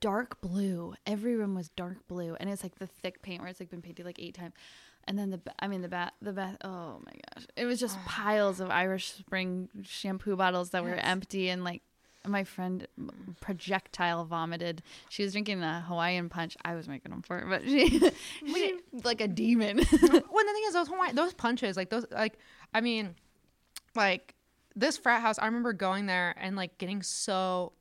dark 0.00 0.40
blue. 0.40 0.94
Every 1.06 1.34
room 1.36 1.54
was 1.54 1.68
dark 1.70 2.06
blue 2.06 2.36
and 2.38 2.48
it's 2.50 2.62
like 2.62 2.76
the 2.78 2.86
thick 2.86 3.22
paint 3.22 3.40
where 3.40 3.48
it's 3.48 3.58
like 3.60 3.70
been 3.70 3.82
painted 3.82 4.04
like 4.06 4.18
eight 4.20 4.34
times. 4.34 4.54
And 5.04 5.18
then 5.18 5.30
the 5.30 5.40
I 5.58 5.68
mean 5.68 5.80
the 5.80 5.88
bath 5.88 6.12
the 6.20 6.32
bath 6.32 6.56
oh 6.62 7.00
my 7.04 7.12
gosh. 7.34 7.46
It 7.56 7.64
was 7.64 7.80
just 7.80 7.98
piles 8.04 8.60
of 8.60 8.70
Irish 8.70 9.12
Spring 9.14 9.68
shampoo 9.82 10.36
bottles 10.36 10.70
that 10.70 10.84
were 10.84 10.90
Yes. 10.94 11.00
empty 11.04 11.48
and 11.48 11.64
like 11.64 11.82
my 12.26 12.44
friend 12.44 12.86
projectile 13.40 14.24
vomited. 14.24 14.82
She 15.08 15.22
was 15.22 15.32
drinking 15.32 15.60
the 15.60 15.80
Hawaiian 15.80 16.28
punch. 16.28 16.56
I 16.64 16.74
was 16.74 16.88
making 16.88 17.10
them 17.10 17.22
for 17.22 17.38
her, 17.38 17.46
but 17.46 17.64
she, 17.64 17.98
she 18.46 18.78
like 19.04 19.20
a 19.20 19.28
demon. 19.28 19.76
well, 19.78 19.86
the 19.92 20.20
thing 20.20 20.64
is, 20.66 20.74
those 20.74 20.88
Hawaii, 20.88 21.12
those 21.12 21.34
punches, 21.34 21.76
like 21.76 21.90
those, 21.90 22.06
like 22.10 22.38
I 22.74 22.80
mean, 22.80 23.14
like 23.94 24.34
this 24.74 24.96
frat 24.96 25.22
house. 25.22 25.38
I 25.38 25.46
remember 25.46 25.72
going 25.72 26.06
there 26.06 26.34
and 26.38 26.56
like 26.56 26.78
getting 26.78 27.02
so 27.02 27.72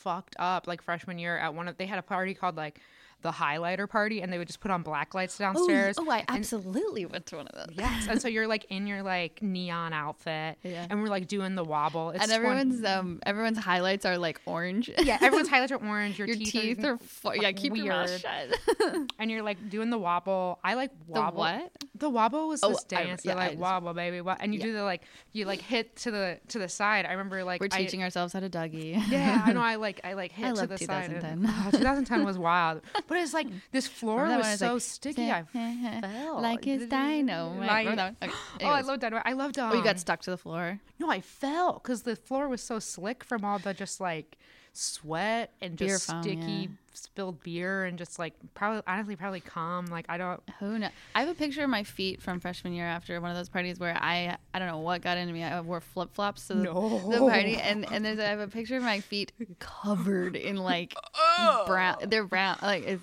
fucked 0.00 0.36
up, 0.38 0.66
like 0.66 0.82
freshman 0.82 1.18
year 1.18 1.36
at 1.36 1.54
one 1.54 1.68
of. 1.68 1.76
They 1.76 1.86
had 1.86 1.98
a 1.98 2.02
party 2.02 2.34
called 2.34 2.56
like 2.56 2.80
the 3.22 3.30
highlighter 3.32 3.88
party, 3.88 4.22
and 4.22 4.32
they 4.32 4.38
would 4.38 4.46
just 4.46 4.60
put 4.60 4.70
on 4.70 4.82
black 4.82 5.14
lights 5.14 5.36
downstairs. 5.38 5.96
Oh, 5.98 6.10
I 6.10 6.18
and- 6.20 6.30
absolutely 6.30 7.06
went 7.06 7.26
to 7.26 7.36
one 7.36 7.46
of 7.48 7.54
those. 7.66 7.76
Yes, 7.76 8.06
and 8.08 8.20
so 8.20 8.28
you're 8.34 8.46
like 8.46 8.66
in 8.70 8.86
your 8.86 9.02
like 9.02 9.42
neon 9.42 9.92
outfit, 9.92 10.58
Yeah. 10.62 10.86
and 10.88 11.02
we're 11.02 11.08
like 11.08 11.28
doing 11.28 11.54
the 11.54 11.64
wobble. 11.64 12.10
It's 12.10 12.22
and 12.22 12.30
one- 12.30 12.40
everyone's 12.58 12.84
um 12.84 13.20
everyone's 13.26 13.58
highlights 13.58 14.04
are 14.06 14.18
like 14.18 14.40
orange. 14.46 14.90
yeah, 14.98 15.18
everyone's 15.20 15.48
highlights 15.50 15.72
are 15.72 15.76
orange. 15.86 16.18
Your, 16.18 16.28
Your 16.28 16.36
teeth, 16.36 16.84
are 16.84 16.98
fu- 16.98 17.32
yeah. 17.40 17.52
Keep 17.52 17.76
your 17.76 17.86
mouth 17.88 18.08
weird. 18.08 18.20
shut. 18.20 19.10
and 19.18 19.30
you're 19.30 19.42
like 19.42 19.68
doing 19.68 19.90
the 19.90 19.98
wobble. 19.98 20.58
I 20.64 20.74
like 20.74 20.90
the 21.06 21.20
wobble. 21.20 21.38
what? 21.38 21.70
The 21.96 22.08
wobble 22.08 22.48
was 22.48 22.62
Oh, 22.62 22.70
this 22.70 22.84
I- 22.92 23.04
dance. 23.04 23.24
yeah, 23.24 23.32
I 23.32 23.36
like 23.36 23.48
just- 23.50 23.60
wobble, 23.60 23.92
baby, 23.94 24.22
and 24.40 24.54
you 24.54 24.60
Yeah. 24.60 24.66
do 24.66 24.72
the 24.72 24.82
like 24.84 25.02
you 25.32 25.44
like 25.44 25.60
hit 25.60 25.96
to 25.96 26.10
the 26.10 26.38
to 26.48 26.58
the 26.58 26.68
side. 26.68 27.04
I 27.06 27.10
remember 27.12 27.44
like 27.44 27.60
We're 27.60 27.68
I- 27.72 27.78
teaching 27.82 28.02
ourselves 28.02 28.32
how 28.32 28.40
to 28.40 28.48
Dougie. 28.48 29.00
yeah, 29.10 29.42
I 29.44 29.52
know. 29.52 29.60
I 29.60 29.74
like 29.76 30.00
I 30.04 30.14
like 30.14 30.32
hit 30.32 30.46
I 30.46 30.60
to 30.62 30.66
the 30.66 30.78
side. 30.78 31.10
and- 31.12 31.46
oh, 31.46 31.68
2010 31.72 32.24
was 32.24 32.38
wild, 32.38 32.80
but 33.10 33.18
it's 33.18 33.34
like 33.34 33.48
this 33.72 33.88
floor 33.88 34.22
Remember 34.22 34.46
was 34.46 34.60
so? 34.60 34.76
It's 34.76 34.84
sticky. 34.84 35.32
I 35.32 35.42
fell 35.42 36.40
like 36.40 36.64
it's 36.64 36.86
dynamite. 36.86 37.84
Like-? 37.96 38.12
Okay, 38.22 38.32
oh, 38.62 38.68
I 38.68 38.82
love 38.82 39.00
dynamite. 39.00 39.26
I 39.26 39.32
loved. 39.32 39.58
Um, 39.58 39.72
Oh, 39.72 39.74
you 39.74 39.82
got 39.82 39.98
stuck 39.98 40.20
to 40.22 40.30
the 40.30 40.36
floor. 40.36 40.78
no, 41.00 41.10
I 41.10 41.20
fell 41.20 41.80
because 41.82 42.02
the 42.02 42.14
floor 42.14 42.48
was 42.48 42.62
so 42.62 42.78
slick 42.78 43.24
from 43.24 43.44
all 43.44 43.58
the 43.58 43.74
just 43.74 44.00
like 44.00 44.38
sweat 44.72 45.52
and 45.60 45.76
just 45.76 46.06
foam, 46.06 46.22
sticky 46.22 46.40
yeah. 46.40 46.66
Spilled 47.00 47.42
beer 47.42 47.84
and 47.84 47.98
just 47.98 48.18
like 48.18 48.34
probably 48.54 48.82
honestly 48.86 49.16
probably 49.16 49.40
calm. 49.40 49.86
Like 49.86 50.06
I 50.08 50.18
don't. 50.18 50.40
Who 50.58 50.78
knows? 50.78 50.90
I 51.14 51.20
have 51.20 51.28
a 51.28 51.34
picture 51.34 51.64
of 51.64 51.70
my 51.70 51.82
feet 51.82 52.22
from 52.22 52.40
freshman 52.40 52.72
year 52.72 52.86
after 52.86 53.20
one 53.20 53.30
of 53.30 53.36
those 53.36 53.48
parties 53.48 53.78
where 53.78 53.96
I 53.96 54.36
I 54.54 54.58
don't 54.58 54.68
know 54.68 54.78
what 54.78 55.02
got 55.02 55.18
into 55.18 55.32
me. 55.32 55.42
I 55.42 55.60
wore 55.60 55.80
flip 55.80 56.14
flops 56.14 56.46
to 56.48 56.54
the, 56.54 56.62
the 56.62 57.18
party, 57.18 57.56
and 57.56 57.90
and 57.90 58.04
there's 58.04 58.18
I 58.18 58.24
have 58.24 58.40
a 58.40 58.48
picture 58.48 58.76
of 58.76 58.82
my 58.82 59.00
feet 59.00 59.32
covered 59.58 60.36
in 60.36 60.56
like 60.56 60.94
oh. 61.14 61.64
brown. 61.66 61.96
They're 62.06 62.24
brown. 62.24 62.58
Like 62.62 62.84
it's 62.86 63.02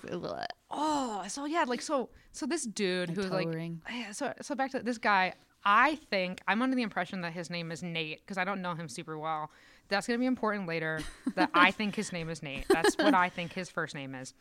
Oh, 0.70 1.24
so 1.28 1.44
yeah, 1.46 1.64
like 1.66 1.82
so 1.82 2.10
so 2.32 2.46
this 2.46 2.64
dude 2.64 3.10
A 3.10 3.12
who's 3.12 3.26
toe 3.26 3.34
like 3.34 3.48
yeah, 3.90 4.12
so 4.12 4.32
so 4.42 4.54
back 4.54 4.70
to 4.72 4.80
this 4.80 4.98
guy. 4.98 5.34
I 5.64 5.96
think 5.96 6.40
I'm 6.46 6.62
under 6.62 6.76
the 6.76 6.82
impression 6.82 7.20
that 7.22 7.32
his 7.32 7.50
name 7.50 7.72
is 7.72 7.82
Nate 7.82 8.20
because 8.20 8.38
I 8.38 8.44
don't 8.44 8.62
know 8.62 8.74
him 8.74 8.88
super 8.88 9.18
well. 9.18 9.50
That's 9.88 10.06
gonna 10.06 10.18
be 10.18 10.26
important 10.26 10.66
later. 10.66 11.00
that 11.34 11.50
I 11.54 11.70
think 11.70 11.94
his 11.94 12.12
name 12.12 12.28
is 12.28 12.42
Nate. 12.42 12.66
That's 12.68 12.96
what 12.96 13.14
I 13.14 13.28
think 13.28 13.52
his 13.52 13.68
first 13.70 13.94
name 13.94 14.14
is. 14.14 14.34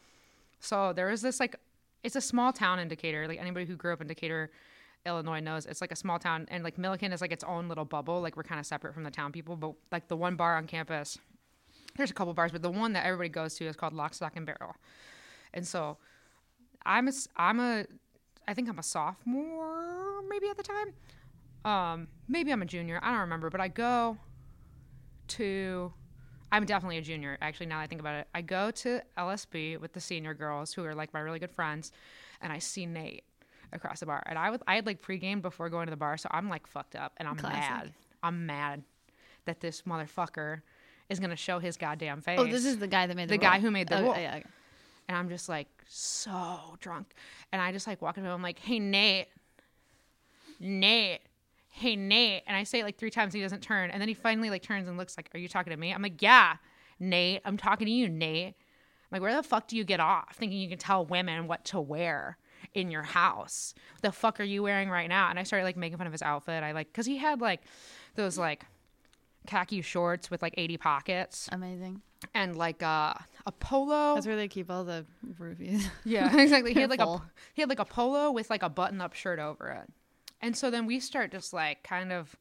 So 0.60 0.94
there 0.94 1.10
is 1.10 1.22
this 1.22 1.40
like, 1.40 1.56
it's 2.04 2.16
a 2.16 2.22
small 2.22 2.52
town 2.52 2.80
in 2.80 2.88
Decatur. 2.88 3.28
Like 3.28 3.40
anybody 3.40 3.66
who 3.66 3.76
grew 3.76 3.94
up 3.94 4.02
in 4.02 4.08
Decatur, 4.08 4.52
Illinois 5.06 5.40
knows 5.40 5.66
it's 5.66 5.82
like 5.82 5.92
a 5.92 5.96
small 5.96 6.20
town, 6.20 6.48
and 6.50 6.64
like 6.64 6.78
Millikin 6.78 7.14
is 7.14 7.22
like 7.22 7.32
its 7.32 7.44
own 7.44 7.68
little 7.68 7.86
bubble. 7.86 8.22
Like 8.22 8.36
we're 8.36 8.44
kind 8.44 8.60
of 8.60 8.66
separate 8.66 8.94
from 8.94 9.04
the 9.04 9.12
town 9.12 9.32
people, 9.32 9.56
but 9.56 9.74
like 9.92 10.08
the 10.08 10.18
one 10.18 10.36
bar 10.36 10.58
on 10.58 10.68
campus, 10.68 11.18
there's 11.96 12.12
a 12.12 12.14
couple 12.14 12.34
bars, 12.34 12.52
but 12.52 12.62
the 12.62 12.72
one 12.72 12.94
that 12.94 13.06
everybody 13.06 13.30
goes 13.30 13.56
to 13.56 13.66
is 13.66 13.76
called 13.76 13.94
Lock, 13.94 14.14
Stock, 14.14 14.36
and 14.36 14.46
Barrel. 14.46 14.76
And 15.54 15.66
so 15.66 15.98
I'm 16.86 17.08
a, 17.08 17.12
I'm 17.36 17.60
a, 17.60 17.86
I 18.48 18.54
think 18.54 18.70
I'm 18.70 18.80
a 18.80 18.84
sophomore 18.84 20.22
maybe 20.30 20.48
at 20.48 20.58
the 20.58 20.64
time. 20.64 20.94
Um, 21.66 22.08
maybe 22.28 22.52
I'm 22.52 22.62
a 22.62 22.66
junior. 22.66 23.00
I 23.02 23.12
don't 23.12 23.22
remember, 23.22 23.50
but 23.50 23.60
I 23.60 23.68
go 23.68 24.18
to, 25.30 25.92
I'm 26.52 26.66
definitely 26.66 26.98
a 26.98 27.02
junior. 27.02 27.38
Actually, 27.42 27.68
now 27.68 27.78
that 27.78 27.84
I 27.84 27.88
think 27.88 28.02
about 28.02 28.16
it, 28.16 28.28
I 28.34 28.42
go 28.42 28.72
to 28.72 29.02
LSB 29.18 29.80
with 29.80 29.94
the 29.94 30.00
senior 30.02 30.34
girls 30.34 30.74
who 30.74 30.84
are 30.86 30.96
like 30.96 31.14
my 31.14 31.20
really 31.20 31.40
good 31.40 31.52
friends, 31.52 31.92
and 32.42 32.52
I 32.54 32.60
see 32.60 32.86
Nate 32.86 33.24
across 33.74 34.00
the 34.00 34.06
bar, 34.06 34.24
and 34.26 34.40
I 34.40 34.50
was 34.50 34.62
I 34.68 34.76
had 34.76 34.86
like 34.86 35.02
pregame 35.02 35.42
before 35.42 35.70
going 35.70 35.88
to 35.88 35.92
the 35.92 35.98
bar, 35.98 36.18
so 36.18 36.30
I'm 36.32 36.50
like 36.50 36.68
fucked 36.68 36.96
up, 36.96 37.14
and 37.18 37.28
I'm 37.28 37.36
Classic. 37.36 37.60
mad. 37.70 37.94
I'm 38.24 38.46
mad 38.46 38.84
that 39.46 39.60
this 39.60 39.82
motherfucker 39.84 40.62
is 41.10 41.20
gonna 41.20 41.36
show 41.36 41.60
his 41.60 41.78
goddamn 41.78 42.22
face. 42.22 42.40
oh, 42.40 42.46
this 42.46 42.66
is 42.66 42.78
the 42.78 42.88
guy 42.88 43.08
that 43.08 43.16
made 43.16 43.28
the 43.30 43.34
The 43.34 43.38
guy 43.38 43.60
who 43.60 43.72
made 43.72 43.88
the 43.90 44.00
Oh, 44.00 44.04
rule. 44.04 44.16
yeah, 44.18 44.36
okay. 44.38 44.46
and 45.08 45.18
I'm 45.18 45.30
just 45.30 45.48
like 45.50 45.68
so 45.88 46.76
drunk. 46.80 47.14
And 47.52 47.62
I 47.62 47.72
just 47.72 47.88
like 47.88 48.02
walk 48.02 48.12
up 48.12 48.16
to 48.16 48.22
him, 48.22 48.28
I'm 48.28 48.42
like, 48.42 48.60
hey, 48.60 48.80
Nate, 48.80 49.28
Nate, 50.60 51.20
hey, 51.78 51.96
Nate. 51.96 52.42
And 52.48 52.58
I 52.58 52.64
say 52.64 52.80
it 52.80 52.84
like 52.84 52.98
three 52.98 53.12
times, 53.12 53.36
he 53.36 53.42
doesn't 53.42 53.62
turn. 53.62 53.92
And 53.92 54.02
then 54.02 54.08
he 54.08 54.16
finally 54.16 54.50
like 54.50 54.64
turns 54.64 54.88
and 54.88 54.98
looks 54.98 55.16
like, 55.16 55.30
are 55.36 55.38
you 55.38 55.48
talking 55.48 55.70
to 55.72 55.78
me? 55.78 55.94
I'm 55.94 56.02
like, 56.02 56.22
yeah, 56.22 56.56
Nate, 57.00 57.42
I'm 57.46 57.56
talking 57.56 57.86
to 57.86 57.92
you, 57.92 58.10
Nate. 58.10 58.56
I'm 58.56 59.12
like, 59.12 59.22
where 59.22 59.36
the 59.36 59.44
fuck 59.44 59.68
do 59.68 59.78
you 59.78 59.84
get 59.84 60.00
off 60.00 60.36
thinking 60.36 60.58
you 60.58 60.70
can 60.70 60.80
tell 60.80 61.06
women 61.06 61.48
what 61.48 61.64
to 61.66 61.80
wear 61.80 62.38
in 62.74 62.90
your 62.90 63.04
house? 63.04 63.76
What 63.94 64.02
the 64.02 64.12
fuck 64.12 64.40
are 64.40 64.44
you 64.44 64.64
wearing 64.64 64.90
right 64.90 65.08
now? 65.08 65.30
And 65.30 65.38
I 65.38 65.44
started 65.44 65.66
like 65.66 65.78
making 65.78 66.00
fun 66.00 66.08
of 66.08 66.14
his 66.14 66.24
outfit. 66.24 66.64
I 66.64 66.72
like, 66.72 66.92
cause 66.94 67.06
he 67.06 67.18
had 67.18 67.42
like 67.42 67.62
those 68.16 68.40
like 68.40 68.66
khaki 69.46 69.82
shorts 69.82 70.32
with 70.32 70.42
like 70.42 70.56
80 70.58 70.78
pockets 70.78 71.48
Amazing. 71.52 72.02
and 72.34 72.58
like 72.58 72.82
uh, 72.82 73.14
a 73.46 73.52
polo. 73.52 74.16
That's 74.16 74.26
where 74.26 74.36
they 74.36 74.48
keep 74.48 74.72
all 74.72 74.84
the 74.84 75.06
rupees. 75.38 75.88
Yeah, 76.06 76.36
exactly. 76.42 76.74
He 76.74 76.82
had 76.82 76.90
like 76.90 77.02
a 77.02 77.22
he 77.54 77.62
had 77.62 77.70
like 77.70 77.80
a 77.80 77.86
polo 77.86 78.32
with 78.32 78.50
like 78.50 78.64
a 78.64 78.70
button-up 78.70 79.14
shirt 79.14 79.38
over 79.38 79.70
it. 79.70 79.94
And 80.42 80.56
so 80.56 80.70
then 80.70 80.86
we 80.86 81.00
start 81.00 81.32
just 81.32 81.54
like 81.54 81.84
kind 81.84 82.12
of 82.12 82.36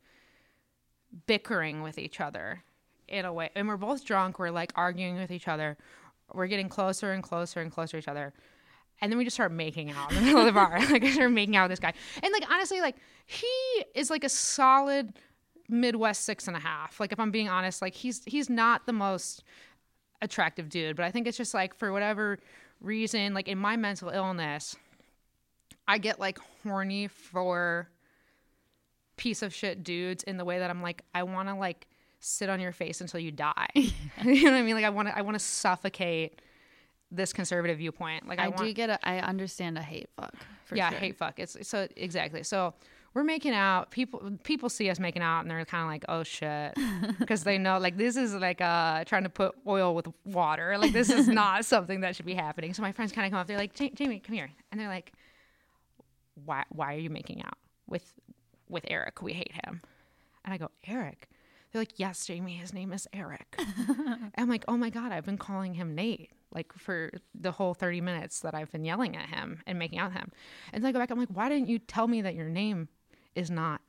bickering 1.26 1.82
with 1.82 1.98
each 1.98 2.20
other 2.20 2.62
in 3.08 3.24
a 3.24 3.32
way. 3.32 3.50
And 3.54 3.68
we're 3.68 3.76
both 3.76 4.04
drunk, 4.04 4.38
we're 4.38 4.50
like 4.50 4.72
arguing 4.74 5.16
with 5.16 5.30
each 5.30 5.48
other. 5.48 5.76
We're 6.32 6.48
getting 6.48 6.68
closer 6.68 7.12
and 7.12 7.22
closer 7.22 7.60
and 7.60 7.70
closer 7.70 7.92
to 7.92 7.98
each 7.98 8.08
other. 8.08 8.32
And 9.00 9.12
then 9.12 9.18
we 9.18 9.24
just 9.24 9.36
start 9.36 9.52
making 9.52 9.90
out 9.90 10.10
in 10.10 10.16
the 10.16 10.22
middle 10.22 10.40
of 10.40 10.46
the 10.46 10.52
bar. 10.52 10.78
Like 10.90 11.04
I 11.04 11.10
start 11.10 11.30
making 11.30 11.56
out 11.56 11.68
with 11.68 11.72
this 11.72 11.80
guy. 11.80 11.92
And 12.22 12.32
like 12.32 12.50
honestly, 12.50 12.80
like 12.80 12.96
he 13.26 13.46
is 13.94 14.10
like 14.10 14.24
a 14.24 14.28
solid 14.28 15.12
Midwest 15.68 16.24
six 16.24 16.48
and 16.48 16.56
a 16.56 16.60
half. 16.60 16.98
Like 17.00 17.12
if 17.12 17.20
I'm 17.20 17.30
being 17.30 17.48
honest, 17.48 17.82
like 17.82 17.94
he's 17.94 18.24
he's 18.24 18.48
not 18.48 18.86
the 18.86 18.92
most 18.92 19.42
attractive 20.22 20.68
dude, 20.68 20.96
but 20.96 21.04
I 21.04 21.10
think 21.10 21.26
it's 21.26 21.36
just 21.36 21.54
like 21.54 21.74
for 21.74 21.92
whatever 21.92 22.38
reason, 22.80 23.34
like 23.34 23.48
in 23.48 23.58
my 23.58 23.76
mental 23.76 24.08
illness, 24.08 24.76
I 25.88 25.98
get 25.98 26.18
like 26.18 26.38
horny 26.62 27.08
for 27.08 27.88
piece 29.16 29.42
of 29.42 29.54
shit 29.54 29.82
dudes 29.82 30.22
in 30.24 30.36
the 30.36 30.44
way 30.44 30.58
that 30.58 30.70
I'm 30.70 30.82
like, 30.82 31.02
I 31.14 31.22
want 31.22 31.48
to 31.48 31.54
like 31.54 31.86
sit 32.20 32.48
on 32.48 32.60
your 32.60 32.72
face 32.72 33.00
until 33.00 33.20
you 33.20 33.30
die. 33.30 33.68
you 33.74 34.44
know 34.44 34.52
what 34.52 34.58
I 34.58 34.62
mean? 34.62 34.74
Like 34.74 34.84
I 34.84 34.90
want 34.90 35.08
to, 35.08 35.16
I 35.16 35.22
want 35.22 35.36
to 35.36 35.44
suffocate 35.44 36.40
this 37.10 37.32
conservative 37.32 37.78
viewpoint. 37.78 38.28
Like 38.28 38.38
I, 38.38 38.44
I, 38.44 38.48
want, 38.48 38.60
do 38.60 38.72
get 38.72 38.90
a. 38.90 39.08
I 39.08 39.18
understand 39.18 39.78
a 39.78 39.82
hate 39.82 40.08
fuck. 40.16 40.34
For 40.64 40.76
yeah, 40.76 40.90
sure. 40.90 40.98
hate 40.98 41.16
fuck. 41.16 41.38
It's 41.38 41.56
so 41.68 41.86
exactly. 41.96 42.42
So 42.42 42.74
we're 43.14 43.24
making 43.24 43.52
out. 43.52 43.90
People 43.90 44.32
people 44.42 44.68
see 44.68 44.90
us 44.90 44.98
making 44.98 45.22
out 45.22 45.40
and 45.40 45.50
they're 45.50 45.64
kind 45.64 45.84
of 45.84 45.88
like, 45.88 46.04
oh 46.08 46.22
shit, 46.22 46.76
because 47.18 47.44
they 47.44 47.58
know 47.58 47.78
like 47.78 47.96
this 47.96 48.16
is 48.16 48.34
like 48.34 48.60
uh 48.60 49.04
trying 49.04 49.22
to 49.22 49.28
put 49.28 49.54
oil 49.66 49.94
with 49.94 50.08
water. 50.24 50.76
Like 50.78 50.92
this 50.92 51.08
is 51.10 51.28
not 51.28 51.64
something 51.64 52.00
that 52.00 52.16
should 52.16 52.26
be 52.26 52.34
happening. 52.34 52.74
So 52.74 52.82
my 52.82 52.92
friends 52.92 53.12
kind 53.12 53.26
of 53.26 53.30
come 53.30 53.40
up. 53.40 53.46
They're 53.46 53.58
like, 53.58 53.78
"Ja- 53.78 53.90
Jamie, 53.94 54.18
come 54.18 54.34
here, 54.34 54.50
and 54.72 54.80
they're 54.80 54.88
like, 54.88 55.12
why 56.44 56.64
why 56.70 56.94
are 56.94 56.98
you 56.98 57.10
making 57.10 57.42
out 57.42 57.58
with 57.86 58.12
with 58.68 58.84
Eric? 58.88 59.22
We 59.22 59.32
hate 59.32 59.52
him. 59.52 59.82
And 60.44 60.54
I 60.54 60.58
go, 60.58 60.70
Eric. 60.86 61.28
They're 61.72 61.82
like, 61.82 61.98
yes, 61.98 62.24
Jamie, 62.24 62.56
his 62.56 62.72
name 62.72 62.92
is 62.92 63.08
Eric. 63.12 63.58
I'm 64.38 64.48
like, 64.48 64.64
oh 64.68 64.76
my 64.76 64.88
God, 64.88 65.12
I've 65.12 65.26
been 65.26 65.36
calling 65.36 65.74
him 65.74 65.94
Nate 65.94 66.30
like 66.52 66.72
for 66.72 67.10
the 67.34 67.50
whole 67.50 67.74
30 67.74 68.00
minutes 68.00 68.40
that 68.40 68.54
I've 68.54 68.70
been 68.72 68.84
yelling 68.84 69.16
at 69.16 69.28
him 69.28 69.62
and 69.66 69.78
making 69.78 69.98
out 69.98 70.12
with 70.12 70.18
him. 70.18 70.32
And 70.72 70.82
then 70.82 70.88
I 70.88 70.92
go 70.92 70.98
back, 70.98 71.10
I'm 71.10 71.18
like, 71.18 71.28
why 71.28 71.48
didn't 71.48 71.68
you 71.68 71.78
tell 71.78 72.08
me 72.08 72.22
that 72.22 72.34
your 72.34 72.48
name 72.48 72.88
is 73.34 73.50
not 73.50 73.82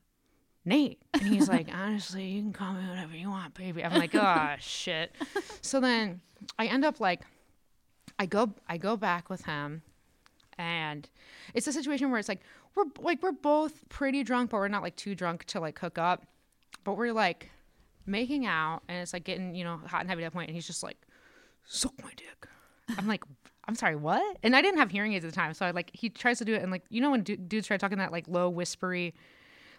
Nate? 0.66 1.02
And 1.14 1.24
he's 1.24 1.48
like, 1.48 1.70
honestly, 1.74 2.26
you 2.26 2.42
can 2.42 2.54
call 2.54 2.74
me 2.74 2.88
whatever 2.90 3.16
you 3.16 3.30
want, 3.30 3.54
baby. 3.54 3.86
I'm 3.86 3.94
like, 3.94 4.14
oh 4.16 4.56
shit. 4.60 5.16
So 5.62 5.80
then 5.80 6.20
I 6.60 6.66
end 6.66 6.84
up 6.84 7.00
like, 7.00 7.22
I 8.20 8.26
go, 8.26 8.52
I 8.68 8.78
go 8.78 8.98
back 8.98 9.30
with 9.30 9.46
him 9.46 9.84
and 10.58 11.10
it's 11.54 11.68
a 11.68 11.74
situation 11.74 12.10
where 12.10 12.20
it's 12.20 12.30
like 12.30 12.42
we're 12.76 12.86
like 13.00 13.22
we're 13.22 13.32
both 13.32 13.88
pretty 13.90 14.24
drunk 14.24 14.52
but 14.52 14.58
we're 14.58 14.68
not 14.68 14.84
like 14.84 14.96
too 14.96 15.16
drunk 15.16 15.46
to 15.46 15.60
like 15.60 15.78
hook 15.80 15.98
up. 15.98 16.26
But 16.84 16.96
we're 16.96 17.14
like 17.14 17.50
making 18.06 18.46
out 18.46 18.82
and 18.88 19.00
it's 19.00 19.14
like 19.14 19.24
getting 19.26 19.54
you 19.54 19.64
know 19.64 19.80
hot 19.86 20.02
and 20.02 20.10
heavy 20.10 20.24
at 20.24 20.28
that 20.28 20.34
point 20.34 20.48
and 20.50 20.56
he's 20.56 20.68
just 20.68 20.84
like 20.84 20.98
suck 21.66 21.94
my 22.02 22.12
dick. 22.16 22.48
I'm 22.98 23.08
like 23.08 23.24
i'm 23.68 23.76
sorry 23.76 23.98
what? 23.98 24.38
And 24.44 24.56
i 24.56 24.62
didn't 24.62 24.80
have 24.80 24.92
hearing 24.92 25.14
aids 25.14 25.26
at 25.26 25.32
the 25.32 25.36
time 25.36 25.54
so 25.54 25.66
i 25.66 25.72
like 25.72 25.92
he 25.94 26.10
tries 26.10 26.38
to 26.38 26.46
do 26.46 26.54
it 26.54 26.62
and 26.62 26.72
like 26.72 26.84
you 26.90 27.02
know 27.02 27.12
when 27.12 27.24
du- 27.24 27.36
dudes 27.36 27.68
try 27.68 27.76
talking 27.76 27.98
that 27.98 28.14
like 28.14 28.26
low 28.28 28.50
whispery 28.50 29.14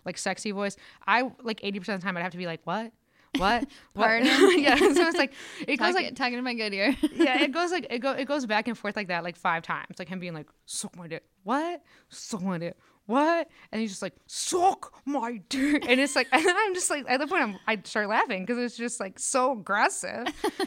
like 0.05 0.19
sexy 0.19 0.51
voice? 0.53 0.77
I 1.07 1.31
like 1.43 1.61
80% 1.61 1.77
of 1.79 1.85
the 1.87 1.99
time 1.99 2.17
i'd 2.17 2.23
have 2.23 2.33
to 2.33 2.39
be 2.39 2.47
like 2.47 2.61
what 2.65 2.93
what 3.39 3.67
what 3.95 4.05
Pardon? 4.05 4.27
yeah 4.61 4.77
so 4.77 5.07
it's 5.07 5.17
like 5.17 5.33
it 5.67 5.77
goes 5.77 5.95
Talk, 5.95 6.03
like 6.03 6.15
talking 6.15 6.37
to 6.37 6.43
my 6.43 6.55
good 6.55 6.75
ear. 6.75 6.97
yeah, 7.15 7.41
it 7.41 7.53
goes 7.53 7.71
like 7.71 7.87
it 7.91 8.01
go 8.01 8.13
it 8.13 8.27
goes 8.27 8.47
back 8.47 8.69
and 8.69 8.77
forth 8.77 8.97
like 8.97 9.09
that 9.09 9.25
like 9.25 9.37
five 9.37 9.63
times. 9.63 9.99
Like 9.99 10.09
him 10.09 10.19
being 10.19 10.35
like, 10.35 10.49
suck 10.67 10.97
my 10.97 11.09
dick. 11.09 11.25
What? 11.45 11.83
Suck 12.11 12.43
my 12.43 12.59
dick. 12.59 12.77
What? 13.09 13.49
And 13.73 13.81
he's 13.81 13.91
just 13.91 14.03
like, 14.03 14.13
suck 14.27 14.93
my 15.07 15.41
dick. 15.49 15.89
And 15.89 15.99
it's 15.99 16.15
like, 16.15 16.29
and 16.31 16.45
I'm 16.47 16.75
just 16.75 16.91
like, 16.91 17.07
at 17.09 17.19
the 17.21 17.27
point, 17.27 17.43
I'm, 17.43 17.57
I 17.67 17.81
start 17.83 18.07
laughing 18.07 18.45
because 18.45 18.59
it's 18.59 18.77
just 18.77 19.01
like 19.01 19.19
so 19.19 19.53
aggressive. 19.53 20.27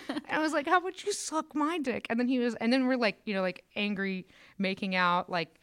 and 0.10 0.22
I 0.28 0.40
was 0.40 0.51
like, 0.51 0.66
how 0.68 0.82
would 0.82 1.04
you 1.04 1.13
suck 1.13 1.54
my 1.54 1.78
dick? 1.78 2.08
And 2.10 2.20
then 2.20 2.28
he 2.28 2.40
was, 2.40 2.56
and 2.56 2.74
then 2.74 2.88
we're 2.88 2.98
like, 2.98 3.20
you 3.25 3.36
know, 3.36 3.44
like 3.44 3.63
angry, 3.75 4.25
making 4.58 4.96
out, 4.96 5.30
like 5.30 5.54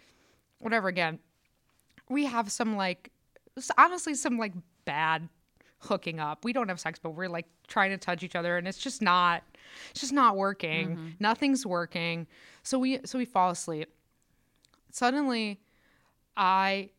whatever 0.60 0.86
again. 0.86 1.18
We 2.08 2.26
have 2.26 2.48
some 2.52 2.76
like, 2.76 3.10
honestly, 3.76 4.14
some 4.14 4.38
like 4.38 4.52
bad 4.84 5.28
hooking 5.80 6.20
up. 6.20 6.44
We 6.44 6.52
don't 6.52 6.68
have 6.68 6.80
sex, 6.80 6.98
but 7.02 7.10
we're 7.10 7.28
like 7.28 7.46
trying 7.66 7.90
to 7.90 7.98
touch 7.98 8.22
each 8.22 8.36
other 8.36 8.56
and 8.56 8.66
it's 8.66 8.78
just 8.78 9.02
not 9.02 9.42
it's 9.90 10.00
just 10.00 10.12
not 10.12 10.36
working. 10.36 10.90
Mm-hmm. 10.90 11.08
Nothing's 11.20 11.64
working. 11.64 12.26
So 12.62 12.78
we 12.78 13.00
so 13.04 13.18
we 13.18 13.24
fall 13.24 13.50
asleep. 13.50 13.90
Suddenly 14.90 15.60
I 16.36 16.90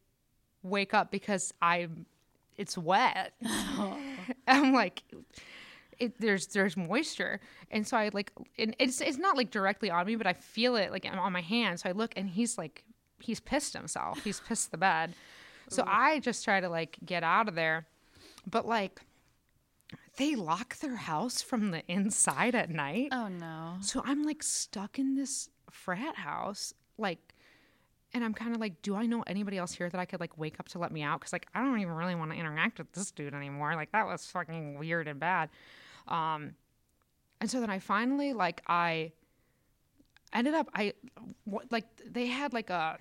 wake 0.64 0.94
up 0.94 1.12
because 1.12 1.54
I'm 1.62 2.06
it's 2.58 2.78
wet. 2.78 3.34
I'm 4.48 4.74
like 4.74 5.04
it, 6.00 6.20
there's 6.20 6.48
there's 6.48 6.78
moisture, 6.78 7.42
and 7.72 7.86
so 7.86 7.98
I 7.98 8.10
like 8.14 8.32
and 8.58 8.76
it's 8.80 9.02
it's 9.02 9.18
not 9.18 9.36
like 9.36 9.52
directly 9.52 9.92
on 9.92 10.06
me, 10.06 10.16
but 10.16 10.28
I 10.28 10.34
feel 10.34 10.76
it 10.76 10.92
like 10.92 11.06
on 11.06 11.34
my 11.34 11.42
hand. 11.42 11.80
So 11.82 11.90
I 11.90 11.92
look, 11.92 12.14
and 12.16 12.30
he's 12.30 12.58
like 12.58 12.84
he's 13.20 13.40
pissed 13.40 13.74
himself. 13.74 14.24
He's 14.24 14.40
pissed 14.40 14.72
the 14.72 14.78
bed. 14.78 15.14
So 15.68 15.84
I 15.86 16.20
just 16.20 16.44
try 16.44 16.60
to 16.60 16.70
like 16.70 16.98
get 17.06 17.24
out 17.24 17.48
of 17.48 17.54
there, 17.56 17.86
but 18.50 18.68
like 18.68 19.02
they 20.18 20.36
lock 20.36 20.78
their 20.78 20.98
house 20.98 21.42
from 21.42 21.72
the 21.72 21.84
inside 21.88 22.56
at 22.56 22.70
night. 22.70 23.10
oh 23.12 23.28
no. 23.28 23.78
So 23.82 24.02
I'm 24.06 24.24
like 24.24 24.44
stuck 24.44 25.00
in 25.00 25.16
this 25.16 25.50
frat 25.70 26.16
house, 26.16 26.74
like, 26.98 27.20
and 28.14 28.24
I'm 28.24 28.34
kind 28.34 28.54
of 28.54 28.60
like, 28.60 28.82
do 28.82 28.96
I 28.96 29.06
know 29.06 29.24
anybody 29.28 29.58
else 29.58 29.74
here 29.74 29.90
that 29.90 30.00
I 30.00 30.06
could 30.06 30.20
like 30.20 30.38
wake 30.38 30.60
up 30.60 30.68
to 30.70 30.80
let 30.80 30.92
me 30.92 31.04
out? 31.04 31.20
Because 31.20 31.32
like 31.34 31.48
I 31.54 31.62
don't 31.62 31.80
even 31.80 31.94
really 31.94 32.16
want 32.16 32.32
to 32.32 32.38
interact 32.38 32.80
with 32.80 32.92
this 32.92 33.12
dude 33.12 33.34
anymore. 33.34 33.76
Like 33.76 33.92
that 33.92 34.06
was 34.06 34.26
fucking 34.26 34.78
weird 34.78 35.08
and 35.08 35.20
bad. 35.20 35.50
Um, 36.08 36.56
and 37.40 37.50
so 37.50 37.60
then 37.62 37.70
I 37.70 37.80
finally 37.80 38.34
like 38.34 38.62
I 38.68 39.14
ended 40.34 40.54
up 40.54 40.70
I 40.74 40.94
like 41.72 41.86
they 42.06 42.28
had 42.28 42.52
like 42.54 42.70
a 42.70 42.98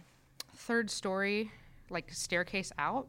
third 0.55 0.91
story 0.91 1.51
like 1.91 2.13
staircase 2.13 2.71
out, 2.79 3.09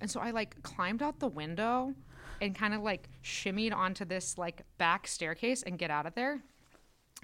and 0.00 0.10
so 0.10 0.20
I 0.20 0.30
like 0.30 0.62
climbed 0.62 1.02
out 1.02 1.18
the 1.20 1.28
window 1.28 1.94
and 2.40 2.54
kind 2.54 2.74
of 2.74 2.82
like 2.82 3.08
shimmied 3.22 3.74
onto 3.74 4.04
this 4.04 4.38
like 4.38 4.62
back 4.78 5.06
staircase 5.06 5.62
and 5.62 5.78
get 5.78 5.90
out 5.90 6.06
of 6.06 6.14
there 6.14 6.40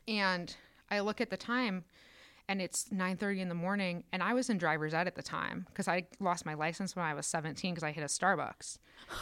and 0.09 0.54
I 0.90 1.00
look 1.00 1.21
at 1.21 1.31
the 1.31 1.37
time 1.37 1.85
and 2.47 2.61
it's 2.61 2.87
9:30 2.90 3.40
in 3.40 3.49
the 3.49 3.54
morning 3.54 4.04
and 4.12 4.23
I 4.23 4.35
was 4.35 4.50
in 4.50 4.59
driver's 4.59 4.93
ed 4.93 5.07
at 5.07 5.14
the 5.14 5.23
time 5.23 5.66
cuz 5.75 5.88
I 5.88 6.07
lost 6.21 6.45
my 6.45 6.54
license 6.54 6.95
when 6.95 7.04
I 7.04 7.14
was 7.14 7.26
17 7.26 7.75
cuz 7.75 7.83
I 7.83 7.93
hit 7.93 8.02
a 8.04 8.07
Starbucks. 8.07 8.78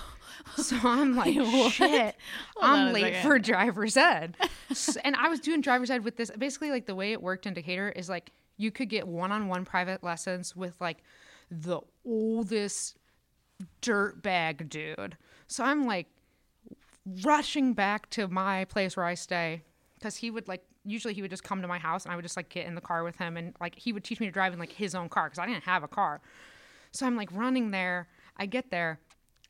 So 0.57 0.77
I'm 0.83 1.15
like 1.15 1.35
shit. 1.73 2.17
Hold 2.57 2.65
I'm 2.65 2.93
late 2.95 3.03
second. 3.15 3.23
for 3.23 3.39
driver's 3.39 3.97
ed. 3.97 4.37
And 5.05 5.15
I 5.17 5.29
was 5.29 5.41
doing 5.41 5.61
driver's 5.61 5.91
ed 5.91 6.05
with 6.05 6.17
this 6.17 6.31
basically 6.39 6.71
like 6.71 6.87
the 6.87 6.95
way 6.95 7.13
it 7.13 7.21
worked 7.21 7.47
in 7.47 7.53
Decatur 7.53 7.91
is 7.91 8.09
like 8.09 8.33
you 8.57 8.71
could 8.71 8.89
get 8.89 9.07
one-on-one 9.07 9.65
private 9.67 10.03
lessons 10.03 10.57
with 10.57 10.81
like 10.81 11.03
the 11.51 11.81
oldest 12.07 12.97
dirtbag 13.81 14.69
dude. 14.69 15.17
So 15.47 15.65
I'm 15.65 15.87
like 15.87 16.07
rushing 17.25 17.75
back 17.75 18.09
to 18.11 18.29
my 18.29 18.65
place 18.67 18.97
where 18.97 19.07
I 19.07 19.15
stay 19.15 19.63
because 19.95 20.17
he 20.17 20.31
would 20.31 20.49
like 20.49 20.63
usually 20.85 21.15
he 21.15 21.23
would 21.23 21.31
just 21.31 21.45
come 21.45 21.63
to 21.63 21.69
my 21.69 21.79
house 21.79 22.05
and 22.05 22.13
I 22.13 22.17
would 22.17 22.23
just 22.23 22.37
like 22.37 22.49
get 22.49 22.67
in 22.67 22.75
the 22.75 22.81
car 22.81 23.05
with 23.05 23.17
him 23.17 23.37
and 23.37 23.55
like 23.61 23.79
he 23.79 23.93
would 23.93 24.05
teach 24.05 24.21
me 24.21 24.27
to 24.27 24.33
drive 24.33 24.53
in 24.53 24.59
like 24.59 24.73
his 24.73 24.95
own 24.95 25.09
car 25.09 25.27
because 25.27 25.39
I 25.39 25.47
didn't 25.47 25.65
have 25.65 25.83
a 25.83 25.89
car. 25.89 26.21
So 26.91 27.07
I'm 27.07 27.17
like 27.17 27.31
running 27.33 27.71
there. 27.71 28.09
I 28.37 28.47
get 28.47 28.71
there 28.71 28.99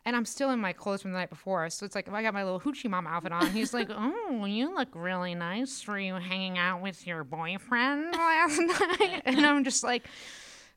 and 0.04 0.16
I'm 0.16 0.24
still 0.24 0.50
in 0.50 0.58
my 0.58 0.72
clothes 0.72 1.02
from 1.02 1.12
the 1.12 1.18
night 1.18 1.30
before. 1.30 1.68
So 1.70 1.86
it's 1.86 1.94
like 1.94 2.08
I 2.12 2.22
got 2.22 2.34
my 2.34 2.44
little 2.44 2.60
hoochie 2.60 2.90
mama 2.90 3.08
outfit 3.10 3.32
on. 3.32 3.50
He's 3.50 3.72
like, 3.72 3.88
"Oh, 3.90 4.44
you 4.44 4.74
look 4.74 4.88
really 4.94 5.34
nice. 5.34 5.86
Were 5.86 5.98
you 5.98 6.14
hanging 6.14 6.58
out 6.58 6.82
with 6.82 7.06
your 7.06 7.24
boyfriend 7.24 8.12
last 8.12 8.58
night?" 9.00 9.22
And 9.24 9.46
I'm 9.46 9.64
just 9.64 9.84
like, 9.84 10.06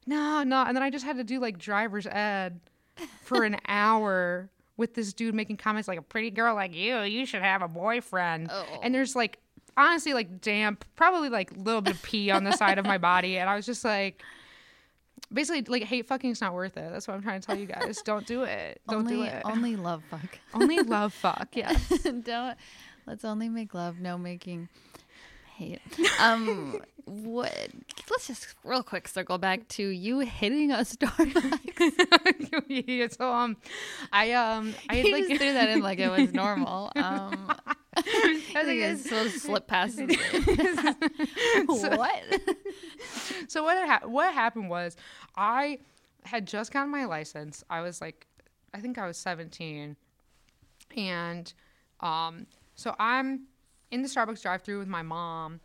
"No, 0.05 0.43
no." 0.43 0.63
And 0.63 0.75
then 0.75 0.83
I 0.83 0.89
just 0.89 1.05
had 1.05 1.17
to 1.17 1.23
do 1.23 1.39
like 1.39 1.57
driver's 1.57 2.05
ed 2.07 2.59
for 3.21 3.43
an 3.43 3.57
hour 3.67 4.49
with 4.77 4.93
this 4.93 5.13
dude 5.13 5.35
making 5.35 5.57
comments 5.57 5.87
like 5.87 5.99
a 5.99 6.01
pretty 6.01 6.31
girl 6.31 6.55
like 6.55 6.75
you, 6.75 7.01
you 7.01 7.25
should 7.25 7.41
have 7.41 7.61
a 7.61 7.67
boyfriend. 7.67 8.49
Oh. 8.51 8.65
And 8.83 8.93
there's 8.93 9.15
like 9.15 9.39
honestly 9.77 10.13
like 10.13 10.41
damp, 10.41 10.85
probably 10.95 11.29
like 11.29 11.51
a 11.51 11.59
little 11.59 11.81
bit 11.81 11.95
of 11.95 12.03
pee 12.03 12.31
on 12.31 12.43
the 12.43 12.51
side 12.51 12.77
of 12.77 12.85
my 12.85 12.97
body. 12.97 13.37
And 13.37 13.49
I 13.49 13.55
was 13.55 13.65
just 13.65 13.85
like 13.85 14.21
basically 15.31 15.61
like 15.63 15.83
hate 15.83 16.07
fucking's 16.07 16.41
not 16.41 16.53
worth 16.53 16.77
it. 16.77 16.91
That's 16.91 17.07
what 17.07 17.13
I'm 17.13 17.21
trying 17.21 17.39
to 17.39 17.45
tell 17.45 17.57
you 17.57 17.65
guys. 17.65 18.01
Don't 18.03 18.27
do 18.27 18.43
it. 18.43 18.81
Don't 18.89 18.99
only, 18.99 19.15
do 19.15 19.23
it. 19.23 19.41
Only 19.45 19.75
love 19.75 20.03
fuck. 20.09 20.39
Only 20.53 20.79
love 20.83 21.13
fuck. 21.13 21.49
Yeah. 21.53 21.77
Don't. 22.03 22.57
Let's 23.07 23.23
only 23.23 23.49
make 23.49 23.73
love, 23.73 23.99
no 23.99 24.17
making 24.17 24.67
hate. 25.55 25.79
Um, 26.19 26.81
what? 27.05 27.69
Let's 28.09 28.27
just 28.27 28.55
real 28.63 28.83
quick 28.83 29.07
circle 29.07 29.37
back 29.37 29.67
to 29.69 29.87
you 29.87 30.19
hitting 30.19 30.71
a 30.71 30.77
Starbucks. 30.79 31.87
so 33.17 33.31
um 33.31 33.57
I 34.11 34.31
um 34.33 34.73
I 34.89 34.97
you 35.01 35.13
like 35.13 35.27
just 35.27 35.39
threw 35.41 35.53
that 35.53 35.69
in 35.69 35.81
like 35.81 35.99
it 35.99 36.09
was 36.09 36.33
normal. 36.33 36.91
Um, 37.05 37.53
I 37.97 38.41
was 38.55 38.67
like, 38.67 38.97
supposed 38.97 39.33
to 39.35 39.39
slip 39.39 39.67
past. 39.67 39.99
what? 41.67 42.23
so 43.47 43.63
what 43.63 43.77
hap- 43.87 44.05
what 44.05 44.33
happened 44.33 44.69
was 44.69 44.97
I 45.35 45.79
had 46.23 46.45
just 46.45 46.73
gotten 46.73 46.91
my 46.91 47.05
license. 47.05 47.63
I 47.69 47.81
was 47.81 48.01
like, 48.01 48.27
I 48.73 48.79
think 48.79 48.97
I 48.97 49.07
was 49.07 49.17
17, 49.17 49.95
and 50.97 51.53
um, 52.01 52.47
so 52.75 52.95
I'm 52.99 53.43
in 53.95 54.01
the 54.01 54.09
Starbucks 54.09 54.41
drive-through 54.41 54.77
with 54.77 54.89
my 54.89 55.01
mom 55.01 55.61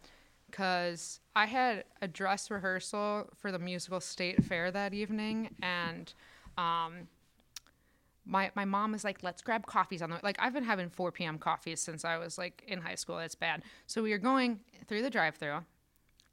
because 0.49 1.19
I 1.35 1.47
had 1.47 1.85
a 2.01 2.07
dress 2.07 2.49
rehearsal 2.49 3.29
for 3.37 3.51
the 3.51 3.59
musical 3.59 4.01
State 4.01 4.45
Fair 4.45 4.71
that 4.71 4.95
evening, 4.95 5.51
and 5.61 6.15
um, 6.57 7.09
my 8.25 8.53
my 8.55 8.65
mom 8.65 8.95
is 8.95 9.03
like, 9.03 9.19
let's 9.23 9.43
grab 9.43 9.67
coffees 9.67 10.01
on 10.01 10.11
the 10.11 10.21
like. 10.23 10.37
I've 10.39 10.55
been 10.55 10.65
having 10.65 10.89
4 10.89 11.11
p.m. 11.11 11.39
coffees 11.39 11.81
since 11.81 12.05
I 12.05 12.19
was 12.19 12.39
like 12.39 12.63
in 12.69 12.81
high 12.81 12.95
school. 12.95 13.19
It's 13.19 13.35
bad. 13.35 13.65
So 13.89 14.01
we 14.01 14.13
were 14.13 14.19
going 14.19 14.61
through 14.87 15.03
the 15.03 15.11
drive-through, 15.11 15.59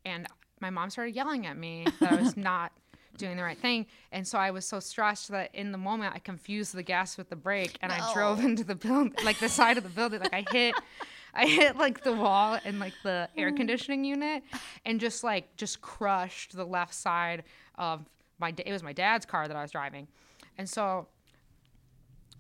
and 0.06 0.27
my 0.62 0.70
mom 0.70 0.92
started 0.92 1.16
yelling 1.16 1.48
at 1.48 1.58
me 1.58 1.88
that 2.00 2.12
I 2.12 2.16
was 2.22 2.38
not 2.38 2.74
doing 3.18 3.38
the 3.38 3.44
right 3.44 3.58
thing. 3.58 3.88
And 4.12 4.27
so 4.27 4.38
I 4.38 4.51
was 4.51 4.66
so 4.66 4.80
stressed 4.80 5.30
that 5.30 5.50
in 5.56 5.72
the 5.72 5.77
moment 5.80 6.13
I 6.13 6.20
confused 6.20 6.75
the 6.75 6.84
gas 6.84 7.18
with 7.18 7.30
the 7.30 7.36
brake 7.36 7.77
and 7.82 7.92
I 7.92 8.13
drove 8.13 8.44
into 8.46 8.63
the 8.63 8.75
building, 8.75 9.16
like 9.25 9.39
the 9.39 9.50
side 9.50 9.77
of 9.77 9.84
the 9.84 9.89
building. 9.89 10.20
Like 10.20 10.34
I 10.34 10.46
hit, 10.51 10.75
I 11.34 11.46
hit 11.46 11.77
like 11.77 12.03
the 12.03 12.13
wall 12.13 12.57
and 12.63 12.79
like 12.79 12.93
the 13.03 13.29
air 13.38 13.51
conditioning 13.51 14.03
unit 14.03 14.43
and 14.86 15.00
just 15.00 15.24
like, 15.24 15.55
just 15.55 15.81
crushed 15.81 16.55
the 16.55 16.65
left 16.65 16.93
side 16.93 17.43
of 17.75 18.05
my, 18.39 18.53
it 18.57 18.72
was 18.72 18.84
my 18.84 18.93
dad's 18.93 19.25
car 19.25 19.48
that 19.48 19.55
I 19.55 19.62
was 19.62 19.72
driving. 19.72 20.07
And 20.57 20.69
so 20.69 21.07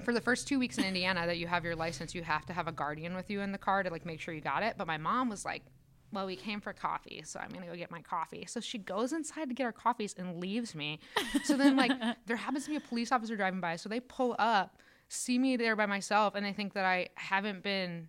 for 0.03 0.13
the 0.13 0.21
first 0.21 0.47
two 0.47 0.59
weeks 0.59 0.77
in 0.77 0.83
Indiana 0.83 1.25
that 1.25 1.37
you 1.37 1.47
have 1.47 1.63
your 1.63 1.75
license, 1.75 2.13
you 2.13 2.23
have 2.23 2.45
to 2.45 2.53
have 2.53 2.67
a 2.67 2.71
guardian 2.71 3.15
with 3.15 3.29
you 3.29 3.41
in 3.41 3.51
the 3.51 3.57
car 3.57 3.83
to 3.83 3.89
like 3.89 4.05
make 4.05 4.19
sure 4.19 4.33
you 4.33 4.41
got 4.41 4.63
it. 4.63 4.75
But 4.77 4.87
my 4.87 4.97
mom 4.97 5.29
was 5.29 5.45
like, 5.45 5.63
well, 6.11 6.25
we 6.25 6.35
came 6.35 6.61
for 6.61 6.71
coffee, 6.71 7.21
so 7.25 7.39
I'm 7.39 7.49
gonna 7.49 7.65
go 7.65 7.75
get 7.75 7.91
my 7.91 8.01
coffee. 8.01 8.45
So 8.47 8.59
she 8.59 8.77
goes 8.77 9.11
inside 9.11 9.49
to 9.49 9.55
get 9.55 9.65
our 9.65 9.71
coffees 9.71 10.15
and 10.17 10.39
leaves 10.39 10.73
me. 10.73 10.99
So 11.43 11.57
then, 11.57 11.75
like, 11.75 11.91
there 12.25 12.37
happens 12.37 12.63
to 12.65 12.69
be 12.69 12.75
a 12.77 12.81
police 12.81 13.11
officer 13.11 13.35
driving 13.35 13.59
by, 13.59 13.75
so 13.75 13.89
they 13.89 13.99
pull 13.99 14.35
up, 14.39 14.77
see 15.09 15.37
me 15.37 15.57
there 15.57 15.75
by 15.75 15.85
myself, 15.85 16.35
and 16.35 16.45
they 16.45 16.53
think 16.53 16.73
that 16.73 16.85
I 16.85 17.09
haven't 17.15 17.61
been 17.61 18.07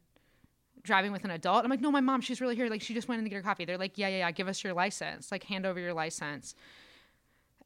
driving 0.88 1.12
with 1.12 1.25
an 1.25 1.30
adult. 1.30 1.62
I'm 1.62 1.71
like, 1.71 1.80
no, 1.80 1.92
my 1.92 2.00
mom, 2.00 2.21
she's 2.21 2.40
really 2.40 2.57
here. 2.57 2.68
Like, 2.68 2.83
she 2.83 2.95
just 2.95 3.07
went 3.07 3.21
in 3.21 3.25
to 3.25 3.30
get 3.30 3.37
her 3.37 3.42
coffee. 3.42 3.64
They're 3.64 3.78
like, 3.78 3.97
yeah, 3.97 4.09
yeah, 4.09 4.18
yeah, 4.18 4.30
give 4.33 4.49
us 4.49 4.64
your 4.64 4.75
license. 4.75 5.30
Like, 5.30 5.45
hand 5.45 5.64
over 5.64 5.78
your 5.78 5.95
license. 5.95 6.57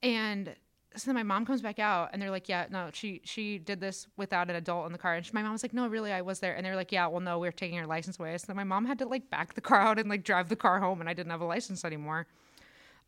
And 0.03 0.55
so 0.95 1.07
then 1.07 1.15
my 1.15 1.23
mom 1.23 1.47
comes 1.47 1.63
back 1.63 1.79
out 1.79 2.11
and 2.13 2.21
they're 2.21 2.31
like, 2.31 2.49
yeah, 2.49 2.67
no, 2.71 2.91
she 2.93 3.23
she 3.25 3.59
did 3.59 3.81
this 3.81 4.07
without 4.17 4.51
an 4.51 4.57
adult 4.57 4.87
in 4.87 4.93
the 4.93 4.99
car. 4.99 5.15
And 5.15 5.25
she, 5.25 5.33
my 5.33 5.43
mom 5.43 5.53
was 5.53 5.63
like, 5.63 5.73
no, 5.73 5.87
really, 5.87 6.13
I 6.13 6.23
was 6.23 6.41
there. 6.41 6.55
And 6.55 6.65
they're 6.67 6.77
like, 6.77 6.93
yeah, 6.93 7.07
well, 7.07 7.21
no, 7.21 7.39
we're 7.39 7.53
taking 7.53 7.79
her 7.79 7.87
license 7.87 8.19
away. 8.19 8.37
So 8.39 8.53
my 8.55 8.65
mom 8.65 8.85
had 8.85 8.99
to 8.99 9.07
like 9.07 9.31
back 9.31 9.55
the 9.55 9.61
car 9.61 9.81
out 9.81 9.99
and 9.99 10.09
like 10.11 10.25
drive 10.25 10.49
the 10.49 10.57
car 10.57 10.81
home, 10.81 11.01
and 11.01 11.09
I 11.09 11.15
didn't 11.15 11.31
have 11.31 11.41
a 11.41 11.47
license 11.47 11.85
anymore. 11.85 12.27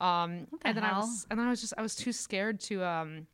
Um, 0.00 0.46
the 0.50 0.68
and 0.68 0.76
then 0.76 0.84
I 0.84 0.98
was 0.98 1.26
and 1.30 1.38
then 1.38 1.46
I 1.46 1.50
was 1.50 1.60
just 1.60 1.74
I 1.76 1.82
was 1.82 1.94
too 1.94 2.12
scared 2.12 2.60
to 2.60 2.84
um 2.84 3.26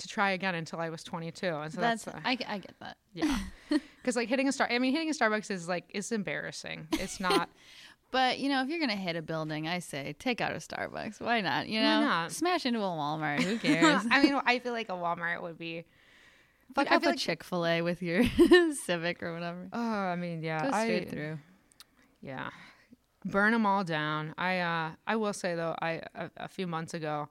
to 0.00 0.08
try 0.08 0.32
again 0.32 0.54
until 0.54 0.80
I 0.80 0.90
was 0.90 1.02
22. 1.04 1.46
And 1.46 1.72
so 1.72 1.80
that's, 1.80 2.04
That's, 2.04 2.16
uh, 2.16 2.20
I, 2.24 2.32
I 2.46 2.58
get 2.58 2.74
that. 2.80 2.96
yeah, 3.14 3.38
because 3.68 4.16
like 4.16 4.28
hitting 4.28 4.48
a 4.48 4.52
star. 4.52 4.68
I 4.70 4.78
mean, 4.78 4.92
hitting 4.92 5.08
a 5.08 5.12
Starbucks 5.12 5.50
is 5.50 5.68
like 5.68 5.84
it's 5.90 6.12
embarrassing. 6.12 6.88
It's 6.92 7.20
not. 7.20 7.48
But 8.12 8.40
you 8.40 8.48
know, 8.48 8.60
if 8.62 8.68
you're 8.68 8.80
gonna 8.80 8.96
hit 8.96 9.14
a 9.14 9.22
building, 9.22 9.68
I 9.68 9.78
say 9.78 10.16
take 10.18 10.40
out 10.40 10.50
a 10.50 10.56
Starbucks. 10.56 11.20
Why 11.20 11.42
not? 11.42 11.68
You 11.68 11.78
know, 11.78 12.00
not? 12.00 12.32
smash 12.32 12.66
into 12.66 12.80
a 12.80 12.82
Walmart. 12.82 13.40
Who 13.40 13.56
cares? 13.68 14.02
I 14.10 14.20
mean, 14.20 14.34
I 14.44 14.58
feel 14.58 14.72
like 14.72 14.88
a 14.88 14.94
Walmart 14.94 15.40
would 15.42 15.56
be. 15.56 15.84
Fuck 16.74 16.90
I 16.90 16.96
up 16.96 17.04
a 17.04 17.10
like- 17.10 17.18
Chick 17.20 17.44
Fil 17.44 17.64
A 17.64 17.82
with 17.82 18.02
your 18.02 18.24
Civic 18.84 19.22
or 19.22 19.32
whatever. 19.32 19.68
Oh, 19.72 19.78
I 19.80 20.16
mean, 20.16 20.42
yeah, 20.42 20.60
Go 20.64 20.70
straight 20.70 21.06
I, 21.06 21.08
through. 21.08 21.38
Yeah, 22.20 22.50
burn 23.24 23.52
them 23.52 23.64
all 23.64 23.84
down. 23.84 24.34
I 24.36 24.58
uh, 24.58 24.90
I 25.06 25.14
will 25.14 25.32
say 25.32 25.54
though, 25.54 25.76
I 25.80 26.02
a, 26.16 26.30
a 26.36 26.48
few 26.48 26.66
months 26.66 26.94
ago, 26.94 27.28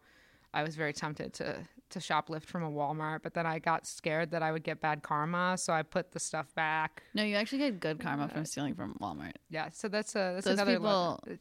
I 0.54 0.64
was 0.64 0.78
very 0.78 0.94
tempted 0.94 1.34
to 1.34 1.58
to 1.91 2.00
shoplift 2.00 2.46
from 2.46 2.63
a 2.63 2.69
Walmart, 2.72 3.19
but 3.24 3.34
then 3.34 3.46
I 3.46 3.60
got 3.60 3.86
scared 3.88 4.31
that 4.31 4.43
I 4.43 4.51
would 4.51 4.63
get 4.63 4.79
bad 4.81 5.03
karma, 5.03 5.58
so 5.58 5.74
I 5.74 5.81
put 5.84 6.12
the 6.12 6.19
stuff 6.19 6.53
back. 6.55 7.03
No, 7.13 7.24
you 7.24 7.36
actually 7.36 7.60
get 7.60 7.79
good 7.79 8.00
karma 8.00 8.27
from 8.29 8.46
stealing 8.46 8.75
from 8.75 8.96
Walmart. 9.01 9.34
Yeah, 9.50 9.69
so 9.69 9.88
that's 9.88 10.15
a 10.15 10.34
that's 10.36 10.46
Those 10.46 10.53
another 10.55 10.74
people 10.77 11.19
le- 11.27 11.38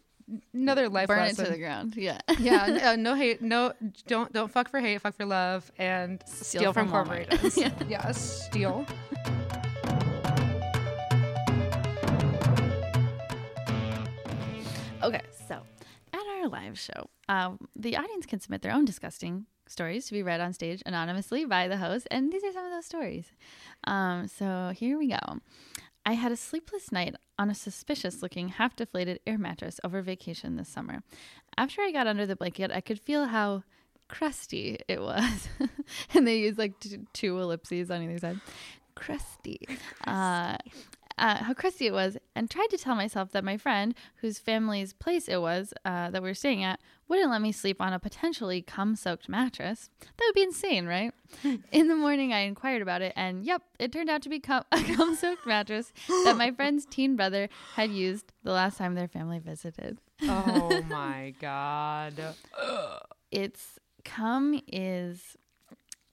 another 0.55 0.89
life 0.89 1.09
Burn 1.09 1.19
lesson. 1.21 1.45
it 1.45 1.49
to 1.49 1.53
the 1.55 1.59
ground. 1.59 1.95
Yeah. 1.97 2.19
yeah, 2.39 2.81
uh, 2.93 2.97
no 2.97 3.15
hate, 3.15 3.43
no 3.43 3.73
don't 4.07 4.33
don't 4.33 4.51
fuck 4.51 4.69
for 4.71 4.81
hate, 4.81 5.01
fuck 5.01 5.15
for 5.17 5.25
love, 5.27 5.71
and 5.79 6.23
steal, 6.27 6.73
from, 6.73 6.89
from 6.89 7.07
Walmart. 7.09 7.29
corporations. 7.31 7.57
Yeah. 7.59 7.71
Yes, 7.89 8.47
steal. 8.47 8.87
Okay, 15.03 15.21
so 15.47 15.61
at 16.13 16.19
our 16.41 16.49
live 16.49 16.79
show, 16.79 17.09
um, 17.29 17.59
the 17.77 17.97
audience 17.97 18.27
can 18.27 18.41
submit 18.41 18.63
their 18.63 18.73
own 18.73 18.85
disgusting 18.85 19.47
stories 19.69 20.07
to 20.07 20.13
be 20.13 20.23
read 20.23 20.41
on 20.41 20.53
stage 20.53 20.83
anonymously 20.87 21.45
by 21.45 21.69
the 21.69 21.77
host, 21.77 22.09
and 22.11 22.33
these 22.33 22.45
are 22.45 22.53
some 22.53 22.65
of 22.65 22.73
those 22.73 22.87
stories. 22.87 23.33
Um, 23.85 24.27
so 24.29 24.73
here 24.75 24.99
we 24.99 25.09
go. 25.09 25.41
I 26.05 26.13
had 26.13 26.33
a 26.33 26.37
sleepless 26.37 26.91
night 26.91 27.17
on 27.39 27.51
a 27.51 27.55
suspicious 27.55 28.23
looking, 28.23 28.49
half 28.49 28.75
deflated 28.75 29.21
air 29.27 29.37
mattress 29.37 29.79
over 29.85 30.01
vacation 30.01 30.57
this 30.57 30.69
summer. 30.69 31.03
After 31.57 31.83
I 31.83 31.93
got 31.93 32.07
under 32.07 32.25
the 32.25 32.37
blanket, 32.37 32.71
I 32.73 32.81
could 32.81 32.99
feel 32.99 33.27
how 33.27 33.63
crusty 34.09 34.79
it 34.89 35.01
was. 35.01 35.49
and 36.15 36.27
they 36.27 36.39
use 36.39 36.57
like 36.57 36.81
t- 36.81 36.99
two 37.13 37.39
ellipses 37.39 37.91
on 37.91 38.03
either 38.03 38.19
side. 38.19 38.41
Crusty. 38.95 39.61
Uh, 40.07 40.57
uh, 41.19 41.45
how 41.45 41.55
crusty 41.55 41.87
it 41.87 41.93
was, 41.93 42.17
and 42.35 42.51
tried 42.51 42.69
to 42.71 42.79
tell 42.79 42.95
myself 42.95 43.33
that 43.33 43.45
my 43.45 43.57
friend, 43.57 43.95
whose 44.17 44.39
family's 44.39 44.93
place 44.93 45.29
it 45.29 45.41
was 45.41 45.73
uh, 45.85 46.11
that 46.11 46.23
we 46.23 46.29
were 46.29 46.35
staying 46.35 46.65
at, 46.65 46.81
wouldn't 47.09 47.31
let 47.31 47.41
me 47.41 47.53
sleep 47.53 47.81
on 47.81 47.93
a 47.93 47.99
potentially 47.99 48.61
cum 48.63 48.95
soaked 48.97 49.29
mattress. 49.29 49.91
That 50.01 50.25
would 50.27 50.35
be 50.35 50.43
insane, 50.43 50.87
right? 50.87 51.13
In 51.73 51.89
the 51.89 51.97
morning, 51.97 52.33
I 52.33 52.41
inquired 52.41 52.83
about 52.83 53.03
it, 53.03 53.13
and 53.17 53.45
yep, 53.45 53.63
it 53.79 53.93
turned 53.93 54.11
out 54.11 54.23
to 54.23 54.29
be 54.29 54.41
cum- 54.41 54.65
a 54.73 54.83
cum 54.83 55.15
soaked 55.15 55.47
mattress 55.47 55.93
that 56.25 56.37
my 56.37 56.51
friend's 56.51 56.87
teen 56.87 57.17
brother 57.17 57.49
had 57.75 57.91
used 57.91 58.33
the 58.43 58.53
last 58.53 58.79
time 58.79 58.95
their 58.95 59.09
family 59.09 59.39
visited. 59.39 59.99
Oh 60.23 60.83
my 60.89 61.35
god. 61.41 62.35
Its 63.31 63.79
cum 64.05 64.61
is 64.67 65.37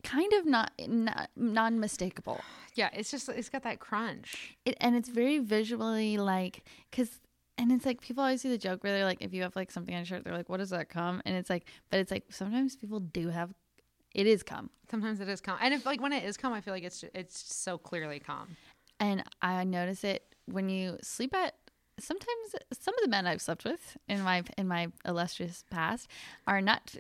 kind 0.04 0.32
of 0.34 0.46
not, 0.46 0.72
not 0.88 1.30
non 1.36 1.80
mistakable. 1.80 2.41
Yeah, 2.76 2.90
it's 2.94 3.10
just 3.12 3.28
it's 3.30 3.50
got 3.50 3.64
that 3.64 3.80
crunch. 3.80 4.56
it, 4.66 4.78
and 4.82 4.96
it's 4.96 5.10
very 5.10 5.40
visually 5.40 6.18
like 6.18 6.64
because 6.92 7.10
and 7.58 7.72
it's 7.72 7.86
like 7.86 8.02
people 8.02 8.22
always 8.24 8.42
do 8.42 8.50
the 8.50 8.58
joke 8.58 8.84
where 8.84 8.94
they're 8.94 9.06
like 9.06 9.22
if 9.22 9.34
you 9.34 9.42
have 9.44 9.56
like 9.56 9.72
something 9.72 9.96
on 9.96 10.00
your 10.02 10.06
shirt 10.06 10.24
they're 10.26 10.34
like 10.36 10.50
what 10.50 10.58
does 10.58 10.72
that 10.72 10.90
come 10.90 11.22
and 11.26 11.36
it's 11.36 11.50
like 11.50 11.66
but 11.90 12.00
it's 12.02 12.12
like 12.12 12.26
sometimes 12.30 12.76
people 12.76 13.00
do 13.00 13.30
have 13.30 13.50
it 14.14 14.28
is 14.28 14.44
cum 14.44 14.70
Sometimes 14.92 15.20
it 15.20 15.28
is 15.28 15.42
calm, 15.42 15.58
and 15.62 15.74
if 15.74 15.86
like 15.86 16.00
when 16.02 16.14
it 16.14 16.24
is 16.24 16.38
calm, 16.38 16.54
I 16.54 16.62
feel 16.62 16.74
like 16.74 16.84
it's 16.84 17.04
it's 17.14 17.54
so 17.56 17.78
clearly 17.78 18.20
calm. 18.20 18.56
and 19.00 19.24
i 19.42 19.64
notice 19.64 20.04
it 20.04 20.24
when 20.46 20.70
you 20.70 20.98
sleep 21.02 21.34
at 21.34 21.56
sometimes 22.00 22.56
some 22.74 22.94
of 22.94 23.02
the 23.04 23.10
men 23.10 23.26
i've 23.26 23.42
slept 23.42 23.64
with 23.66 23.98
in 24.08 24.22
my 24.22 24.44
in 24.58 24.68
my 24.68 24.88
illustrious 25.06 25.64
past 25.72 26.08
are 26.46 26.62
not 26.62 26.94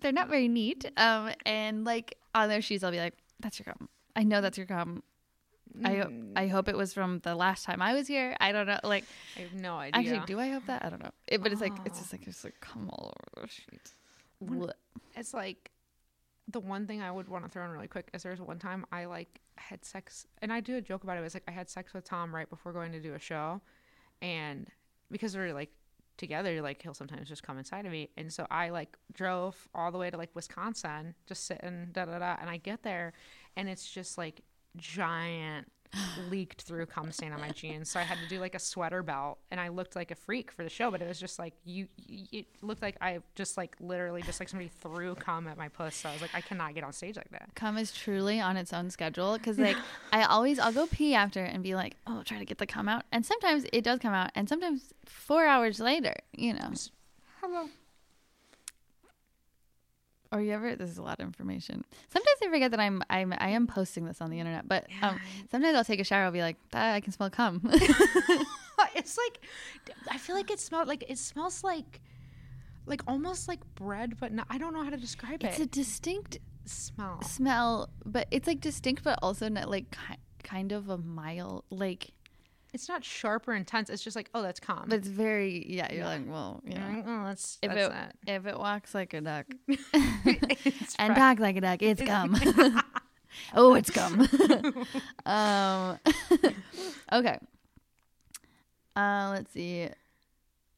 they're 0.00 0.12
not 0.12 0.28
very 0.28 0.48
neat 0.48 0.90
um 0.96 1.30
and 1.46 1.84
like 1.84 2.16
on 2.34 2.48
their 2.48 2.62
shoes 2.62 2.82
i'll 2.82 2.90
be 2.90 2.98
like 2.98 3.14
that's 3.40 3.58
your 3.58 3.64
cum 3.64 3.88
i 4.16 4.22
know 4.22 4.40
that's 4.40 4.58
your 4.58 4.66
cum 4.66 5.02
I, 5.82 6.02
I 6.02 6.04
mm. 6.04 6.50
hope 6.50 6.68
it 6.68 6.76
was 6.76 6.92
from 6.92 7.18
the 7.20 7.34
last 7.34 7.64
time 7.64 7.82
I 7.82 7.94
was 7.94 8.06
here. 8.06 8.36
I 8.40 8.52
don't 8.52 8.66
know. 8.66 8.78
Like, 8.84 9.04
I 9.36 9.40
have 9.40 9.54
no 9.54 9.76
idea. 9.76 10.12
Actually, 10.12 10.26
do 10.26 10.38
I 10.38 10.50
hope 10.50 10.66
that? 10.66 10.84
I 10.84 10.90
don't 10.90 11.02
know. 11.02 11.10
It, 11.26 11.42
but 11.42 11.50
it's 11.50 11.60
like 11.60 11.72
it's 11.84 11.98
just 11.98 12.12
like 12.12 12.26
it's 12.26 12.44
like 12.44 12.60
come 12.60 12.88
all 12.90 13.12
over 13.36 13.46
the 13.46 13.52
sheets. 13.52 13.94
It's 15.16 15.34
like 15.34 15.72
the 16.48 16.60
one 16.60 16.86
thing 16.86 17.02
I 17.02 17.10
would 17.10 17.28
want 17.28 17.44
to 17.44 17.50
throw 17.50 17.64
in 17.64 17.70
really 17.70 17.88
quick 17.88 18.10
is 18.12 18.22
there's 18.22 18.40
one 18.40 18.58
time 18.58 18.86
I 18.92 19.06
like 19.06 19.40
had 19.56 19.84
sex, 19.84 20.26
and 20.42 20.52
I 20.52 20.60
do 20.60 20.76
a 20.76 20.80
joke 20.80 21.02
about 21.02 21.16
it. 21.16 21.20
It 21.20 21.24
was 21.24 21.34
like 21.34 21.44
I 21.48 21.52
had 21.52 21.68
sex 21.68 21.92
with 21.92 22.04
Tom 22.04 22.34
right 22.34 22.48
before 22.48 22.72
going 22.72 22.92
to 22.92 23.00
do 23.00 23.14
a 23.14 23.18
show, 23.18 23.60
and 24.22 24.68
because 25.10 25.36
we're 25.36 25.54
like 25.54 25.70
together, 26.16 26.62
like 26.62 26.82
he'll 26.82 26.94
sometimes 26.94 27.28
just 27.28 27.42
come 27.42 27.58
inside 27.58 27.86
of 27.86 27.92
me, 27.92 28.10
and 28.16 28.32
so 28.32 28.46
I 28.50 28.68
like 28.68 28.96
drove 29.12 29.68
all 29.74 29.90
the 29.90 29.98
way 29.98 30.10
to 30.10 30.16
like 30.16 30.30
Wisconsin, 30.34 31.14
just 31.26 31.46
sitting 31.46 31.88
da 31.92 32.04
da 32.04 32.18
da, 32.18 32.36
and 32.40 32.48
I 32.48 32.58
get 32.58 32.82
there, 32.82 33.12
and 33.56 33.68
it's 33.68 33.90
just 33.90 34.18
like 34.18 34.40
giant 34.76 35.68
leaked 36.30 36.62
through 36.62 36.86
cum 36.86 37.12
stain 37.12 37.32
on 37.32 37.40
my 37.40 37.50
jeans. 37.50 37.90
So 37.90 38.00
i 38.00 38.02
had 38.02 38.18
to 38.18 38.28
do 38.28 38.40
like 38.40 38.54
a 38.54 38.58
sweater 38.58 39.02
belt 39.02 39.38
and 39.50 39.60
i 39.60 39.68
looked 39.68 39.94
like 39.96 40.10
a 40.10 40.14
freak 40.14 40.50
for 40.50 40.64
the 40.64 40.68
show 40.70 40.90
but 40.90 41.00
it 41.00 41.08
was 41.08 41.20
just 41.20 41.38
like 41.38 41.54
you, 41.64 41.86
you 41.96 42.26
it 42.32 42.46
looked 42.62 42.82
like 42.82 42.96
i 43.00 43.18
just 43.34 43.56
like 43.56 43.76
literally 43.80 44.22
just 44.22 44.40
like 44.40 44.48
somebody 44.48 44.70
threw 44.80 45.14
cum 45.14 45.46
at 45.46 45.56
my 45.56 45.68
puss. 45.68 45.96
So 45.96 46.08
i 46.08 46.12
was 46.12 46.22
like 46.22 46.34
i 46.34 46.40
cannot 46.40 46.74
get 46.74 46.84
on 46.84 46.92
stage 46.92 47.16
like 47.16 47.30
that. 47.30 47.50
Cum 47.54 47.78
is 47.78 47.92
truly 47.92 48.40
on 48.40 48.56
its 48.56 48.72
own 48.72 48.90
schedule 48.90 49.34
because 49.34 49.58
like 49.58 49.76
I 50.12 50.24
always 50.24 50.58
I'll 50.58 50.72
go 50.72 50.86
pee 50.86 51.14
after 51.14 51.42
and 51.42 51.62
be 51.62 51.74
like 51.74 51.96
oh 52.06 52.22
try 52.24 52.38
to 52.38 52.44
get 52.44 52.58
the 52.58 52.66
cum 52.66 52.88
out. 52.88 53.04
And 53.12 53.24
sometimes 53.24 53.64
it 53.72 53.84
does 53.84 53.98
come 54.00 54.14
out 54.14 54.30
and 54.34 54.48
sometimes 54.48 54.92
four 55.04 55.46
hours 55.46 55.80
later 55.80 56.14
you 56.32 56.54
know. 56.54 56.72
Hello 57.40 57.68
or 60.34 60.42
you 60.42 60.52
ever 60.52 60.74
this 60.76 60.90
is 60.90 60.98
a 60.98 61.02
lot 61.02 61.20
of 61.20 61.26
information. 61.26 61.84
Sometimes 62.10 62.36
I 62.42 62.48
forget 62.50 62.70
that 62.72 62.80
I'm 62.80 63.02
I'm 63.08 63.32
I 63.38 63.50
am 63.50 63.66
posting 63.66 64.04
this 64.04 64.20
on 64.20 64.30
the 64.30 64.38
internet 64.40 64.68
but 64.68 64.86
um 65.00 65.18
sometimes 65.50 65.76
I'll 65.76 65.84
take 65.84 66.00
a 66.00 66.04
shower 66.04 66.24
I'll 66.24 66.32
be 66.32 66.42
like 66.42 66.56
ah, 66.74 66.92
I 66.92 67.00
can 67.00 67.12
smell 67.12 67.30
cum. 67.30 67.62
It's 68.94 69.18
like 69.18 69.40
i 70.10 70.16
feel 70.18 70.34
like 70.34 70.50
it 70.50 70.58
smells 70.60 70.88
like 70.88 71.04
it 71.08 71.18
smells 71.18 71.62
like 71.64 72.00
like 72.86 73.02
almost 73.06 73.48
like 73.48 73.60
bread 73.74 74.16
but 74.18 74.32
no, 74.32 74.44
i 74.48 74.56
don't 74.56 74.72
know 74.72 74.82
how 74.82 74.90
to 74.90 74.96
describe 74.96 75.42
it's 75.42 75.44
it. 75.44 75.48
It's 75.48 75.58
a 75.60 75.66
distinct 75.66 76.38
smell. 76.64 77.20
smell 77.22 77.90
but 78.06 78.26
it's 78.30 78.46
like 78.46 78.60
distinct 78.60 79.02
but 79.04 79.18
also 79.22 79.48
not 79.48 79.68
like 79.68 79.90
ki- 79.90 80.16
kind 80.42 80.72
of 80.72 80.88
a 80.88 80.96
mild 80.98 81.64
like 81.70 82.12
it's 82.74 82.88
not 82.88 83.04
sharp 83.04 83.46
or 83.46 83.54
intense 83.54 83.88
it's 83.88 84.02
just 84.02 84.16
like 84.16 84.28
oh 84.34 84.42
that's 84.42 84.58
cum 84.58 84.84
But 84.88 84.96
it's 84.96 85.08
very 85.08 85.64
yeah. 85.66 85.92
You're 85.92 86.04
like, 86.04 86.28
well, 86.28 86.60
you 86.66 86.74
know, 86.74 86.86
like, 86.88 87.04
oh 87.06 87.24
that's 87.24 87.58
if 87.62 87.72
that's 87.72 87.94
it 87.94 88.28
it 88.28 88.32
if 88.32 88.46
it 88.46 88.58
walks 88.58 88.94
like 88.94 89.14
a 89.14 89.20
duck 89.20 89.46
and 90.98 91.14
talks 91.14 91.40
like 91.40 91.56
a 91.56 91.60
duck, 91.60 91.82
it's 91.82 92.02
cum. 92.02 92.36
oh, 93.54 93.74
it's 93.74 93.90
gum. 93.90 94.28
um, 95.24 95.98
okay. 97.12 97.38
Uh, 98.96 99.30
let's 99.32 99.52
see. 99.52 99.88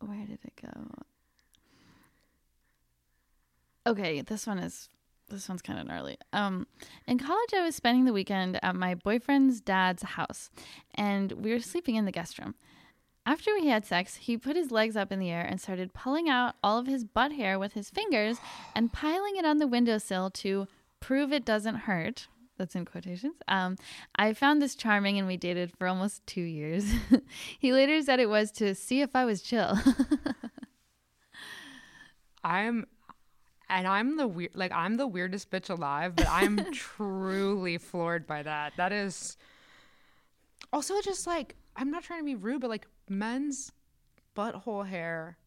Where 0.01 0.27
did 0.27 0.39
it 0.45 0.61
go? 0.63 0.87
Okay, 3.87 4.21
this 4.21 4.47
one 4.47 4.59
is 4.59 4.89
this 5.29 5.49
one's 5.49 5.63
kind 5.63 5.79
of 5.79 5.87
gnarly. 5.87 6.17
Um, 6.33 6.67
in 7.07 7.19
college, 7.19 7.55
I 7.55 7.63
was 7.63 7.75
spending 7.75 8.05
the 8.05 8.13
weekend 8.13 8.59
at 8.63 8.77
my 8.77 8.95
boyfriend's 8.95 9.61
dad's 9.61 10.03
house, 10.03 10.51
and 10.95 11.33
we 11.33 11.53
were 11.53 11.61
sleeping 11.61 11.97
in 11.97 12.05
the 12.05 12.13
guest 12.13 12.39
room. 12.39 12.55
After 13.25 13.53
we 13.55 13.67
had 13.67 13.85
sex, 13.85 14.15
he 14.15 14.37
put 14.39 14.55
his 14.55 14.71
legs 14.71 14.97
up 14.97 15.11
in 15.11 15.19
the 15.19 15.31
air 15.31 15.43
and 15.43 15.61
started 15.61 15.93
pulling 15.93 16.29
out 16.29 16.55
all 16.63 16.79
of 16.79 16.87
his 16.87 17.05
butt 17.05 17.33
hair 17.33 17.59
with 17.59 17.73
his 17.73 17.91
fingers 17.91 18.39
and 18.75 18.93
piling 18.93 19.37
it 19.37 19.45
on 19.45 19.59
the 19.59 19.67
windowsill 19.67 20.31
to 20.31 20.69
prove 21.01 21.33
it 21.33 21.45
doesn't 21.45 21.75
hurt. 21.75 22.29
That's 22.57 22.77
in 22.77 22.85
quotations. 22.85 23.35
Um, 23.49 23.77
I 24.15 24.33
found 24.33 24.63
this 24.63 24.77
charming 24.77 25.19
and 25.19 25.27
we 25.27 25.37
dated 25.37 25.73
for 25.77 25.89
almost 25.89 26.25
two 26.27 26.41
years. 26.41 26.91
he 27.59 27.73
later 27.73 28.01
said 28.01 28.21
it 28.21 28.29
was 28.29 28.53
to 28.53 28.77
see 28.77 29.01
if 29.01 29.17
I 29.17 29.25
was 29.25 29.43
chill. 29.43 29.77
I'm 32.45 32.87
and 33.69 33.87
I'm 33.87 34.17
the 34.17 34.27
weird 34.29 34.53
like 34.55 34.73
I'm 34.73 34.97
the 34.97 35.07
weirdest 35.07 35.51
bitch 35.51 35.71
alive, 35.71 36.15
but 36.17 36.29
I'm 36.29 36.59
truly 36.73 37.79
floored 37.79 38.27
by 38.27 38.43
that. 38.43 38.73
That 38.77 38.93
is 38.93 39.37
also 40.73 41.01
just 41.01 41.27
like 41.27 41.57
I'm 41.77 41.91
not 41.91 42.03
trying 42.03 42.21
to 42.21 42.25
be 42.25 42.35
rude, 42.35 42.61
but 42.61 42.71
like 42.71 42.87
men's 43.09 43.73
butthole 44.37 44.87
hair 44.87 45.39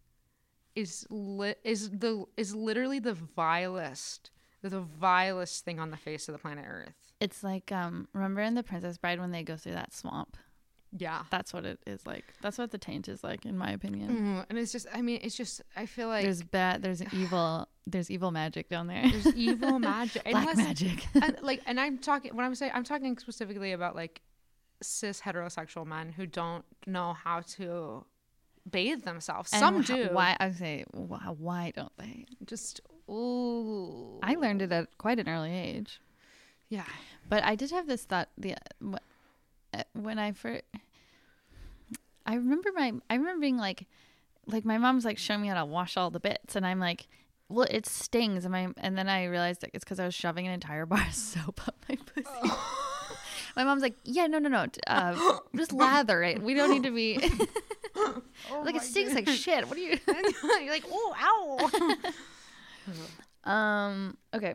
is 0.76 1.06
li- 1.10 1.56
is 1.64 1.90
the 1.90 2.26
is 2.38 2.56
literally 2.56 3.00
the 3.00 3.14
vilest 3.14 4.32
the 4.62 4.82
vilest 4.82 5.64
thing 5.64 5.80
on 5.80 5.90
the 5.90 5.98
face 5.98 6.28
of 6.28 6.34
the 6.34 6.40
planet 6.40 6.66
Earth. 6.68 6.94
it's 7.22 7.44
like 7.44 7.72
um, 7.72 8.08
remember 8.14 8.42
in 8.42 8.56
The 8.56 8.64
Princess 8.64 8.98
Bride 8.98 9.20
when 9.20 9.32
they 9.32 9.42
go 9.44 9.56
through 9.56 9.72
that 9.74 9.94
swamp? 9.94 10.36
Yeah. 10.98 11.24
That's 11.30 11.54
what 11.54 11.66
it 11.66 11.80
is 11.86 12.06
like. 12.08 12.26
That's 12.42 12.58
what 12.58 12.72
the 12.72 12.78
taint 12.78 13.08
is 13.08 13.24
like, 13.24 13.46
in 13.46 13.58
my 13.58 13.72
opinion. 13.72 14.10
Mm, 14.10 14.46
and 14.50 14.58
it's 14.58 14.72
just 14.72 14.88
I 14.94 15.02
mean 15.02 15.20
it's 15.22 15.36
just 15.36 15.62
I 15.76 15.86
feel 15.86 16.08
like 16.08 16.24
there's 16.24 16.42
bad. 16.44 16.82
There's 16.82 17.02
evil. 17.14 17.68
There's 17.86 18.10
evil 18.12 18.32
magic 18.32 18.70
down 18.70 18.88
there. 18.88 19.04
there's 19.10 19.36
evil 19.36 19.80
magic. 19.80 20.24
Black 20.24 20.36
Unless- 20.36 20.58
magic. 20.58 21.08
and 21.22 21.38
like 21.42 21.62
and 21.66 21.80
i'm 21.80 21.98
talking 21.98 22.36
when 22.36 22.46
i'm 22.46 22.54
saying 22.54 22.72
i'm 22.76 22.84
talking 22.84 23.18
specifically 23.18 23.72
about 23.72 23.96
like 23.96 24.22
cis 24.84 25.20
heterosexual 25.22 25.86
men 25.88 26.10
who 26.12 26.26
don't 26.28 26.64
know 26.86 27.14
how 27.14 27.42
to 27.42 28.06
bathe 28.70 29.04
themselves 29.04 29.52
And 29.54 29.60
some 29.60 29.82
do 29.82 30.10
Why? 30.12 30.38
I 30.40 30.52
say 30.52 30.86
why, 30.92 31.20
why 31.38 31.72
don't 31.76 31.92
they? 31.98 32.26
just 32.46 32.80
ooh 33.10 34.20
I 34.22 34.36
learned 34.36 34.62
it 34.62 34.72
at 34.72 34.98
quite 34.98 35.20
an 35.20 35.28
early 35.28 35.52
age. 35.52 36.00
yeah 36.70 36.86
But 37.28 37.44
I 37.44 37.56
did 37.56 37.72
have 37.72 37.88
this 37.88 38.04
thought 38.04 38.30
the 38.38 38.56
when 39.94 40.20
I 40.20 40.32
first 40.32 40.64
I 42.26 42.36
remember 42.36 42.70
my 42.76 42.94
I 43.10 43.16
remember 43.16 43.40
being 43.42 43.58
like 43.58 43.88
like 44.46 44.66
my 44.66 44.78
mom's 44.78 45.06
like 45.06 45.18
showing 45.18 45.42
me 45.42 45.48
how 45.48 45.56
to 45.56 45.66
wash 45.66 45.98
all 45.98 46.10
the 46.10 46.20
bits 46.20 46.56
and 46.56 46.66
I'm 46.66 46.80
like 46.80 47.08
well 47.48 47.68
it 47.70 47.86
stings 47.86 48.46
and 48.46 48.52
my 48.52 48.70
and 48.78 48.98
then 48.98 49.10
I 49.10 49.26
realized 49.26 49.62
that 49.62 49.72
it's 49.74 49.84
because 49.84 50.00
I 50.00 50.06
was 50.06 50.16
shoving 50.16 50.48
an 50.48 50.54
entire 50.54 50.86
bar 50.88 51.06
of 51.08 51.14
soap 51.14 51.68
up 51.68 51.76
my 51.88 51.96
pussy. 51.96 52.30
my 53.56 53.64
mom's 53.64 53.82
like 53.82 53.96
yeah 54.04 54.28
no 54.28 54.40
no 54.40 54.50
no 54.50 54.66
uh, 54.88 55.38
just 55.56 55.74
lather 55.74 56.24
it 56.24 56.42
we 56.42 56.54
don't 56.54 56.72
need 56.72 56.84
to 56.84 56.92
be 56.92 57.20
oh 57.96 58.22
like 58.64 58.76
it 58.76 58.82
stings 58.84 59.14
like 59.14 59.28
shit 59.28 59.68
what 59.68 59.78
are 59.78 59.82
you 59.82 59.98
you're 60.08 60.72
like 60.72 60.86
oh 60.92 61.16
ow 61.20 62.12
Um. 63.44 64.18
Okay. 64.34 64.54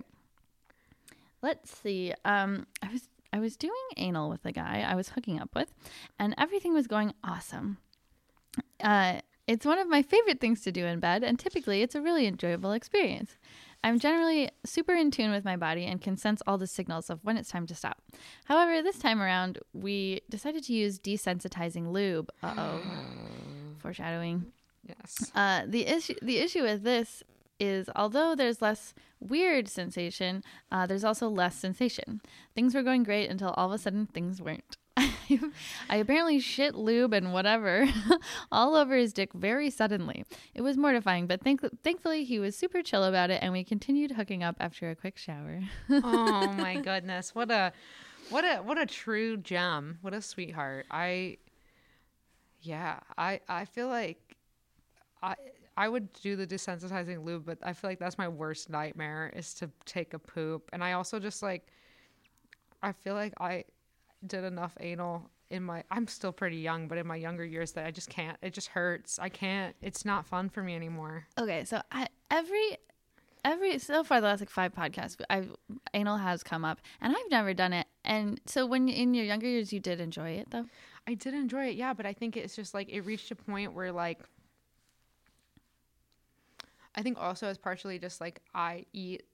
Let's 1.42 1.76
see. 1.78 2.12
Um. 2.24 2.66
I 2.82 2.92
was 2.92 3.08
I 3.34 3.40
was 3.40 3.56
doing 3.56 3.74
anal 3.96 4.30
with 4.30 4.44
a 4.46 4.52
guy 4.52 4.84
I 4.86 4.94
was 4.94 5.08
hooking 5.10 5.40
up 5.40 5.50
with, 5.54 5.72
and 6.18 6.34
everything 6.38 6.72
was 6.72 6.86
going 6.86 7.12
awesome. 7.22 7.78
Uh. 8.82 9.20
It's 9.46 9.66
one 9.66 9.78
of 9.78 9.86
my 9.90 10.00
favorite 10.00 10.40
things 10.40 10.62
to 10.62 10.72
do 10.72 10.86
in 10.86 11.00
bed, 11.00 11.22
and 11.22 11.38
typically 11.38 11.82
it's 11.82 11.94
a 11.94 12.00
really 12.00 12.26
enjoyable 12.26 12.72
experience. 12.72 13.36
I'm 13.82 13.98
generally 13.98 14.48
super 14.64 14.94
in 14.94 15.10
tune 15.10 15.30
with 15.32 15.44
my 15.44 15.58
body 15.58 15.84
and 15.84 16.00
can 16.00 16.16
sense 16.16 16.40
all 16.46 16.56
the 16.56 16.66
signals 16.66 17.10
of 17.10 17.22
when 17.22 17.36
it's 17.36 17.50
time 17.50 17.66
to 17.66 17.74
stop. 17.74 18.00
However, 18.46 18.80
this 18.80 18.98
time 18.98 19.20
around, 19.20 19.58
we 19.74 20.22
decided 20.30 20.64
to 20.64 20.72
use 20.72 20.98
desensitizing 20.98 21.92
lube. 21.92 22.30
Uh 22.42 22.54
oh. 22.56 22.80
Foreshadowing. 23.80 24.46
yes 24.88 25.30
Uh, 25.34 25.64
the 25.66 25.86
issue 25.88 26.14
the 26.22 26.38
issue 26.38 26.62
with 26.62 26.82
this 26.82 27.22
is 27.58 27.88
although 27.94 28.34
there's 28.34 28.62
less 28.62 28.94
weird 29.20 29.68
sensation, 29.68 30.42
uh, 30.70 30.86
there's 30.86 31.04
also 31.04 31.28
less 31.28 31.56
sensation. 31.56 32.20
Things 32.54 32.74
were 32.74 32.82
going 32.82 33.02
great 33.02 33.30
until 33.30 33.50
all 33.50 33.68
of 33.68 33.72
a 33.72 33.78
sudden 33.78 34.06
things 34.06 34.40
weren't. 34.40 34.76
I 34.96 35.96
apparently 35.96 36.38
shit 36.38 36.74
lube 36.74 37.12
and 37.12 37.32
whatever 37.32 37.88
all 38.52 38.76
over 38.76 38.96
his 38.96 39.12
dick 39.12 39.32
very 39.32 39.70
suddenly. 39.70 40.24
It 40.54 40.60
was 40.62 40.76
mortifying, 40.76 41.26
but 41.26 41.42
thank- 41.42 41.82
thankfully 41.82 42.24
he 42.24 42.38
was 42.38 42.56
super 42.56 42.82
chill 42.82 43.04
about 43.04 43.30
it, 43.30 43.42
and 43.42 43.52
we 43.52 43.64
continued 43.64 44.12
hooking 44.12 44.42
up 44.42 44.56
after 44.60 44.90
a 44.90 44.94
quick 44.94 45.16
shower. 45.16 45.60
oh 45.90 46.52
my 46.52 46.76
goodness 46.80 47.34
what 47.34 47.50
a 47.50 47.72
what 48.30 48.44
a 48.44 48.56
what 48.58 48.78
a 48.78 48.86
true 48.86 49.36
gem 49.36 49.98
what 50.00 50.14
a 50.14 50.22
sweetheart 50.22 50.86
i 50.90 51.36
yeah 52.62 52.98
i 53.18 53.38
i 53.48 53.64
feel 53.66 53.88
like 53.88 54.36
i 55.22 55.34
i 55.76 55.88
would 55.88 56.12
do 56.14 56.36
the 56.36 56.46
desensitizing 56.46 57.24
lube 57.24 57.44
but 57.44 57.58
i 57.62 57.72
feel 57.72 57.90
like 57.90 57.98
that's 57.98 58.18
my 58.18 58.28
worst 58.28 58.70
nightmare 58.70 59.32
is 59.34 59.54
to 59.54 59.70
take 59.84 60.14
a 60.14 60.18
poop 60.18 60.70
and 60.72 60.82
i 60.82 60.92
also 60.92 61.18
just 61.18 61.42
like 61.42 61.66
i 62.82 62.92
feel 62.92 63.14
like 63.14 63.32
i 63.40 63.64
did 64.26 64.44
enough 64.44 64.76
anal 64.80 65.30
in 65.50 65.62
my 65.62 65.84
i'm 65.90 66.06
still 66.06 66.32
pretty 66.32 66.56
young 66.56 66.88
but 66.88 66.98
in 66.98 67.06
my 67.06 67.16
younger 67.16 67.44
years 67.44 67.72
that 67.72 67.86
i 67.86 67.90
just 67.90 68.08
can't 68.08 68.36
it 68.42 68.52
just 68.52 68.68
hurts 68.68 69.18
i 69.18 69.28
can't 69.28 69.76
it's 69.82 70.04
not 70.04 70.26
fun 70.26 70.48
for 70.48 70.62
me 70.62 70.74
anymore 70.74 71.26
Okay, 71.38 71.64
so 71.64 71.82
I, 71.92 72.08
every 72.30 72.78
every 73.44 73.78
so 73.78 74.02
far 74.02 74.20
the 74.20 74.26
last 74.26 74.40
like 74.40 74.50
five 74.50 74.72
podcasts, 74.72 75.16
I've, 75.28 75.54
anal 75.92 76.16
has 76.16 76.42
come 76.42 76.64
up, 76.64 76.80
and 77.00 77.14
I've 77.14 77.30
never 77.30 77.54
done 77.54 77.72
it. 77.72 77.86
And 78.04 78.40
so 78.46 78.66
when 78.66 78.88
in 78.88 79.14
your 79.14 79.24
younger 79.24 79.46
years, 79.46 79.72
you 79.72 79.80
did 79.80 80.00
enjoy 80.00 80.30
it 80.30 80.50
though. 80.50 80.66
I 81.06 81.14
did 81.14 81.34
enjoy 81.34 81.66
it, 81.66 81.76
yeah, 81.76 81.92
but 81.92 82.06
I 82.06 82.12
think 82.14 82.36
it's 82.36 82.56
just 82.56 82.72
like 82.74 82.88
it 82.90 83.02
reached 83.02 83.30
a 83.30 83.36
point 83.36 83.74
where 83.74 83.92
like 83.92 84.20
I 86.96 87.02
think 87.02 87.18
also 87.18 87.48
it's 87.48 87.58
partially 87.58 87.98
just 87.98 88.20
like 88.20 88.40
I 88.54 88.86
eat 88.92 89.24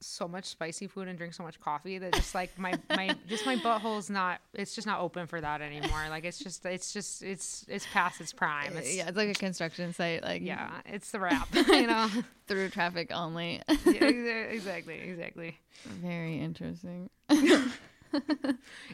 so 0.00 0.28
much 0.28 0.44
spicy 0.44 0.86
food 0.86 1.08
and 1.08 1.16
drink 1.16 1.32
so 1.32 1.42
much 1.42 1.58
coffee 1.58 1.98
that 1.98 2.12
just 2.12 2.34
like 2.34 2.56
my 2.58 2.74
my 2.90 3.16
just 3.28 3.46
my 3.46 3.56
butthole's 3.56 4.10
not 4.10 4.40
it's 4.52 4.74
just 4.74 4.86
not 4.86 5.00
open 5.00 5.26
for 5.26 5.40
that 5.40 5.62
anymore. 5.62 6.04
Like 6.10 6.24
it's 6.24 6.38
just 6.38 6.64
it's 6.66 6.92
just 6.92 7.22
it's 7.22 7.64
it's 7.68 7.86
past 7.92 8.20
its 8.20 8.32
prime. 8.32 8.76
It's, 8.76 8.94
yeah, 8.94 9.08
it's 9.08 9.16
like 9.16 9.30
a 9.30 9.34
construction 9.34 9.92
site, 9.92 10.22
like 10.22 10.42
yeah, 10.42 10.70
it's 10.86 11.10
the 11.10 11.20
wrap, 11.20 11.48
you 11.54 11.86
know. 11.86 12.08
through 12.46 12.68
traffic 12.68 13.10
only. 13.12 13.62
yeah, 13.86 14.04
exactly, 14.04 15.00
exactly. 15.00 15.58
Very 15.84 16.38
interesting. 16.38 17.10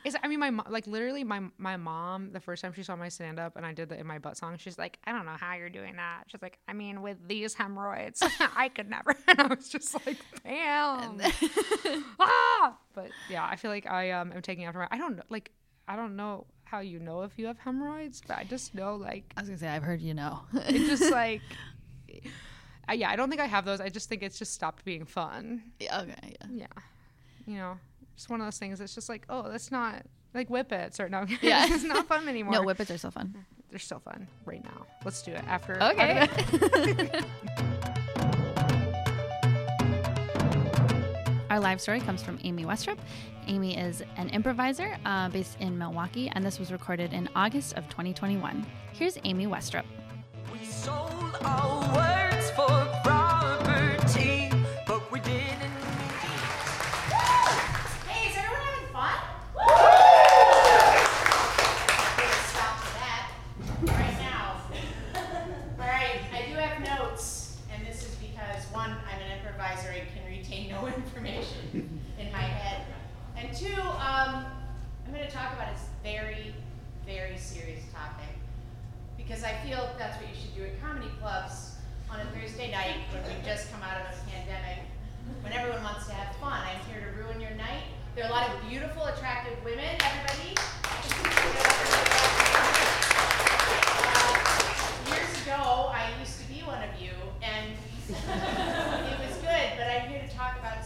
It's, 0.04 0.16
I 0.22 0.28
mean, 0.28 0.40
my 0.40 0.50
mo- 0.50 0.64
like 0.68 0.86
literally 0.86 1.24
my 1.24 1.42
my 1.58 1.76
mom 1.76 2.32
the 2.32 2.40
first 2.40 2.62
time 2.62 2.72
she 2.72 2.82
saw 2.82 2.96
my 2.96 3.08
stand 3.08 3.38
up 3.38 3.56
and 3.56 3.64
I 3.64 3.72
did 3.72 3.88
the 3.88 3.98
in 3.98 4.06
my 4.06 4.18
butt 4.18 4.36
song, 4.36 4.56
she's 4.58 4.78
like, 4.78 4.98
I 5.04 5.12
don't 5.12 5.26
know 5.26 5.36
how 5.38 5.54
you're 5.54 5.70
doing 5.70 5.96
that. 5.96 6.24
She's 6.26 6.42
like, 6.42 6.58
I 6.66 6.72
mean, 6.72 7.02
with 7.02 7.16
these 7.28 7.54
hemorrhoids, 7.54 8.22
I 8.56 8.68
could 8.68 8.90
never. 8.90 9.14
And 9.28 9.40
I 9.40 9.46
was 9.46 9.68
just 9.68 9.94
like, 10.06 10.18
damn. 10.44 11.20
ah! 12.20 12.76
But 12.94 13.10
yeah, 13.30 13.46
I 13.46 13.56
feel 13.56 13.70
like 13.70 13.86
I 13.86 14.10
um 14.10 14.32
am 14.32 14.42
taking 14.42 14.64
after 14.64 14.80
my. 14.80 14.88
I 14.90 14.98
don't 14.98 15.16
know, 15.16 15.22
like 15.30 15.50
I 15.88 15.96
don't 15.96 16.16
know 16.16 16.46
how 16.64 16.80
you 16.80 16.98
know 16.98 17.22
if 17.22 17.38
you 17.38 17.46
have 17.46 17.58
hemorrhoids, 17.58 18.22
but 18.26 18.38
I 18.38 18.44
just 18.44 18.74
know 18.74 18.96
like 18.96 19.32
I 19.36 19.40
was 19.40 19.48
gonna 19.48 19.58
say 19.58 19.68
I've 19.68 19.82
heard 19.82 20.00
you 20.00 20.14
know. 20.14 20.40
it's 20.52 21.00
just 21.00 21.12
like. 21.12 21.42
I, 22.88 22.94
yeah, 22.94 23.10
I 23.10 23.16
don't 23.16 23.30
think 23.30 23.40
I 23.40 23.46
have 23.46 23.64
those. 23.64 23.80
I 23.80 23.88
just 23.88 24.08
think 24.08 24.24
it's 24.24 24.38
just 24.38 24.52
stopped 24.54 24.84
being 24.84 25.04
fun. 25.04 25.62
Yeah, 25.78 26.00
okay, 26.00 26.34
yeah. 26.40 26.46
Yeah. 26.52 26.82
You 27.46 27.56
know, 27.56 27.78
just 28.16 28.28
one 28.30 28.40
of 28.40 28.46
those 28.46 28.58
things. 28.58 28.80
It's 28.80 28.94
just 28.94 29.08
like, 29.08 29.24
oh, 29.28 29.48
that's 29.48 29.70
not 29.70 30.02
like 30.34 30.48
whippets 30.48 31.00
or 31.00 31.08
no. 31.08 31.26
Yeah. 31.42 31.66
it's 31.68 31.84
not 31.84 32.06
fun 32.08 32.28
anymore. 32.28 32.52
No, 32.54 32.62
whippets 32.62 32.90
are 32.90 32.98
so 32.98 33.10
fun. 33.10 33.34
They're 33.70 33.78
still 33.78 34.00
fun 34.00 34.28
right 34.44 34.62
now. 34.62 34.86
Let's 35.04 35.22
do 35.22 35.32
it 35.32 35.42
after. 35.46 35.82
Okay. 35.82 36.28
after- 36.28 37.24
Our 41.50 41.60
live 41.60 41.80
story 41.82 42.00
comes 42.00 42.22
from 42.22 42.38
Amy 42.44 42.64
Westrup. 42.64 42.96
Amy 43.46 43.76
is 43.78 44.02
an 44.16 44.30
improviser 44.30 44.96
uh, 45.04 45.28
based 45.28 45.58
in 45.60 45.76
Milwaukee, 45.76 46.30
and 46.34 46.42
this 46.42 46.58
was 46.58 46.72
recorded 46.72 47.12
in 47.12 47.28
August 47.36 47.74
of 47.76 47.86
2021. 47.90 48.64
Here's 48.94 49.18
Amy 49.24 49.46
Westrup. 49.46 49.84
We 50.50 50.64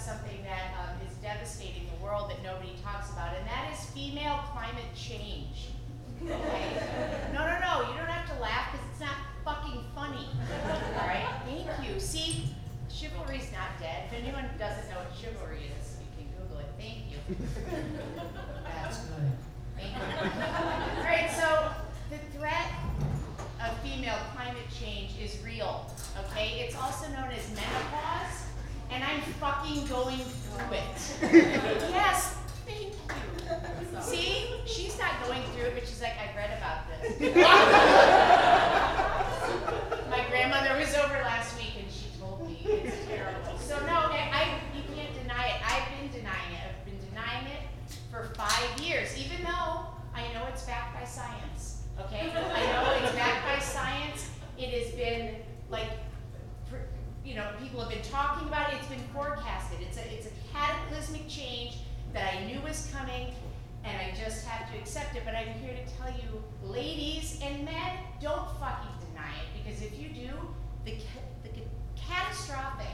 something 0.06 0.38
that 0.44 0.70
um, 0.78 0.94
is 1.02 1.12
devastating 1.18 1.82
the 1.98 2.04
world 2.04 2.30
that 2.30 2.40
nobody 2.40 2.70
talks 2.80 3.10
about, 3.10 3.34
and 3.34 3.44
that 3.48 3.74
is 3.74 3.90
female 3.90 4.38
climate 4.54 4.86
change. 4.94 5.74
Okay? 6.22 6.78
No, 7.34 7.42
no, 7.42 7.58
no, 7.58 7.90
you 7.90 7.98
don't 7.98 8.06
have 8.06 8.30
to 8.30 8.40
laugh 8.40 8.70
because 8.70 8.86
it's 8.92 9.00
not 9.00 9.18
fucking 9.44 9.82
funny. 9.96 10.30
All 10.94 11.06
right? 11.08 11.26
Thank 11.44 11.66
you. 11.82 11.98
See, 11.98 12.54
chivalry's 12.88 13.50
not 13.50 13.80
dead. 13.80 14.04
If 14.06 14.22
anyone 14.22 14.44
doesn't 14.60 14.88
know 14.88 15.02
what 15.02 15.10
chivalry 15.18 15.74
is, 15.74 15.98
you 15.98 16.06
can 16.14 16.30
Google 16.38 16.60
it. 16.62 16.70
Thank 16.78 17.10
you. 17.10 17.18
That's 18.62 18.98
good. 19.10 19.32
Thank 19.76 19.90
you. 19.90 20.02
All 20.98 21.04
right, 21.04 21.30
so 21.34 21.72
the 22.10 22.38
threat 22.38 22.70
of 23.58 23.76
female 23.80 24.18
climate 24.34 24.70
change 24.70 25.18
is 25.20 25.42
real, 25.44 25.90
okay? 26.30 26.60
It's 26.60 26.76
also 26.76 27.08
known 27.08 27.30
as 27.32 27.48
menopause, 27.50 27.95
and 28.90 29.02
I'm 29.04 29.20
fucking 29.40 29.86
going 29.86 30.18
through 30.18 30.76
it. 30.76 31.16
yes, 31.90 32.36
thank 32.66 32.92
you. 32.92 34.00
See, 34.00 34.46
she's 34.66 34.98
not 34.98 35.10
going 35.26 35.42
through 35.54 35.66
it, 35.66 35.74
but 35.74 35.86
she's 35.88 36.00
like, 36.00 36.14
I've 36.18 36.34
read 36.36 36.50
about 36.58 36.88
this. 36.90 37.20
My 40.10 40.24
grandmother 40.30 40.78
was 40.78 40.94
over 40.94 41.14
last 41.24 41.56
week 41.58 41.72
and 41.82 41.90
she 41.92 42.06
told 42.20 42.46
me 42.48 42.60
it's 42.64 43.06
terrible. 43.06 43.58
So 43.58 43.78
no, 43.86 43.92
I, 44.10 44.30
I- 44.32 44.60
you 44.76 44.82
can't 44.94 45.12
deny 45.22 45.46
it. 45.48 45.60
I've 45.64 45.88
been 46.00 46.10
denying 46.20 46.52
it. 46.54 46.60
I've 46.68 46.84
been 46.84 46.98
denying 47.10 47.46
it 47.46 47.62
for 48.10 48.24
five 48.34 48.80
years, 48.80 49.16
even 49.18 49.42
though 49.44 49.86
I 50.14 50.32
know 50.32 50.44
it's 50.48 50.62
backed 50.64 50.94
by 50.98 51.04
science. 51.04 51.82
Okay, 52.00 52.30
I 52.30 52.32
know 52.72 53.04
it's 53.04 53.14
backed 53.14 53.46
by 53.46 53.58
science. 53.58 54.30
It 54.58 54.70
has 54.70 54.92
been 54.94 55.36
like, 55.70 55.88
pr- 56.70 56.88
you 57.24 57.34
know, 57.34 57.48
people 57.60 57.80
have 57.80 57.90
been 57.90 58.02
talking 58.02 58.46
about 58.48 58.72
it. 58.72 58.76
It's 58.78 58.88
been 58.88 59.02
forecasted. 59.14 59.78
It's 59.80 59.96
a 59.98 60.12
it's 60.14 60.26
a 60.26 60.30
cataclysmic 60.52 61.26
change 61.28 61.78
that 62.12 62.34
I 62.34 62.44
knew 62.46 62.60
was 62.60 62.90
coming, 62.94 63.32
and 63.84 63.96
I 63.96 64.12
just 64.16 64.46
have 64.46 64.70
to 64.72 64.78
accept 64.78 65.16
it. 65.16 65.22
But 65.24 65.34
I'm 65.34 65.48
here 65.60 65.74
to 65.74 65.84
tell 65.96 66.10
you, 66.12 66.42
ladies 66.62 67.38
and 67.42 67.64
men, 67.64 67.98
don't 68.20 68.48
fucking 68.58 68.94
deny 69.10 69.30
it 69.42 69.62
because 69.64 69.82
if 69.82 69.98
you 69.98 70.08
do, 70.08 70.30
the 70.84 70.92
ca- 70.92 71.28
the 71.42 71.48
ca- 71.50 71.66
catastrophic 71.96 72.86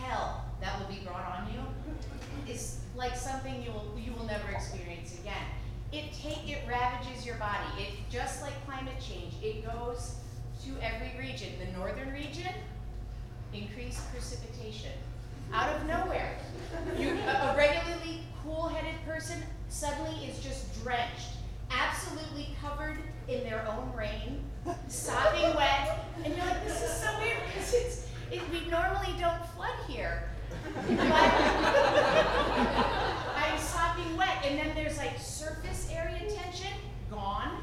hell 0.00 0.44
that 0.60 0.78
will 0.78 0.86
be 0.94 1.00
brought 1.04 1.38
on 1.38 1.48
you 1.52 2.52
is 2.52 2.80
like 2.96 3.16
something 3.16 3.62
you 3.62 3.70
will 3.72 3.92
you 3.98 4.12
will 4.12 4.26
never 4.26 4.48
experience 4.50 5.18
again. 5.20 5.44
It 5.92 6.12
take 6.12 6.48
it 6.48 6.62
ravages 6.68 7.24
your 7.24 7.36
body. 7.36 7.64
It 7.78 7.94
just 8.10 8.42
like 8.42 8.52
climate 8.66 9.00
change. 9.00 9.34
It 9.42 9.64
goes 9.64 10.16
to 10.64 10.70
every 10.82 11.12
region. 11.18 11.50
The 11.64 11.76
northern 11.78 12.12
region, 12.12 12.52
increased 13.52 14.10
precipitation. 14.10 14.90
Out 15.52 15.68
of 15.76 15.86
nowhere. 15.86 16.36
You 16.98 17.10
a, 17.10 17.52
a 17.52 17.54
regularly 17.56 18.22
cool-headed 18.42 19.04
person 19.06 19.38
suddenly 19.68 20.24
is 20.26 20.38
just 20.40 20.82
drenched, 20.82 21.36
absolutely 21.70 22.48
covered 22.60 22.98
in 23.28 23.42
their 23.44 23.66
own 23.68 23.92
rain, 23.96 24.42
sopping 24.88 25.54
wet, 25.54 26.04
and 26.24 26.34
you're 26.36 26.44
like, 26.44 26.64
this 26.66 26.82
is 26.82 26.90
so 26.90 27.08
weird 27.20 27.38
because 27.46 27.72
it's 27.74 28.08
it, 28.32 28.40
we 28.50 28.68
normally 28.68 29.14
don't 29.20 29.44
flood 29.54 29.74
here. 29.86 30.24
But 30.88 31.32
I'm 33.36 33.58
sopping 33.58 34.16
wet, 34.16 34.44
and 34.44 34.58
then 34.58 34.74
there's 34.74 34.96
like 34.98 35.18
surface 35.18 35.88
area 35.92 36.18
tension 36.30 36.72
gone. 37.10 37.62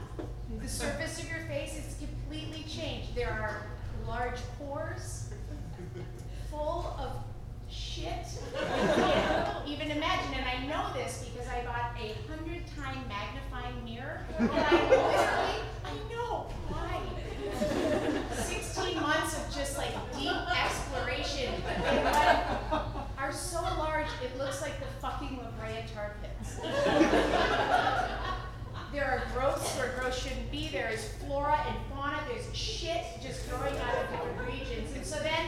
The 0.61 0.67
surface 0.67 1.19
of 1.21 1.29
your 1.29 1.41
face 1.47 1.73
is 1.77 1.95
completely 1.99 2.63
changed. 2.69 3.15
There 3.15 3.29
are 3.31 3.63
large 4.07 4.39
pores 4.57 5.29
full 6.49 6.95
of 6.99 7.11
shit. 7.69 8.25
You 8.53 9.03
can't 9.03 9.67
even 9.67 9.91
imagine, 9.91 10.33
and 10.35 10.45
I 10.45 10.67
know 10.67 10.93
this 10.93 11.25
because 11.31 11.47
I 11.47 11.63
bought 11.63 11.95
a 11.99 12.13
hundred 12.29 12.63
time 12.77 13.03
magnifying 13.07 13.83
mirror, 13.85 14.21
and 14.37 14.51
I 14.51 14.89
literally, 14.89 15.61
I 15.85 16.13
know 16.13 16.47
why. 16.69 16.99
16 18.33 19.01
months 19.01 19.37
of 19.37 19.53
just 19.55 19.77
like 19.77 19.91
deep 20.17 20.31
exploration 20.63 21.53
in 21.53 22.03
what 22.03 23.07
are 23.17 23.31
so 23.31 23.61
large 23.77 24.07
it 24.23 24.37
looks 24.37 24.61
like 24.61 24.79
the 24.79 24.85
fucking 24.99 25.37
La 25.37 25.49
Brea 25.59 25.83
tar 25.93 26.15
pits. 26.21 26.59
There 28.93 29.05
are 29.05 29.23
growths 29.33 29.77
where 29.77 29.93
growth 29.97 30.17
shouldn't 30.17 30.51
be. 30.51 30.67
There 30.69 30.89
is 30.89 31.13
flora 31.19 31.57
and 31.67 31.77
fauna. 31.89 32.17
There's 32.27 32.53
shit 32.55 33.05
just 33.21 33.49
growing 33.49 33.73
out 33.77 33.95
of 34.03 34.09
different 34.11 34.47
regions. 34.47 34.93
And 34.95 35.05
so 35.05 35.15
then 35.19 35.45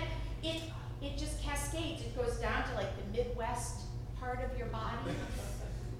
it 1.04 1.18
just 1.18 1.42
cascades. 1.42 2.02
It 2.02 2.16
goes 2.16 2.38
down 2.38 2.68
to 2.70 2.76
like 2.76 2.89
the 2.98 3.18
Midwest 3.18 3.82
part 4.20 4.39
of 4.44 4.58
your 4.58 4.68
body. 4.68 5.16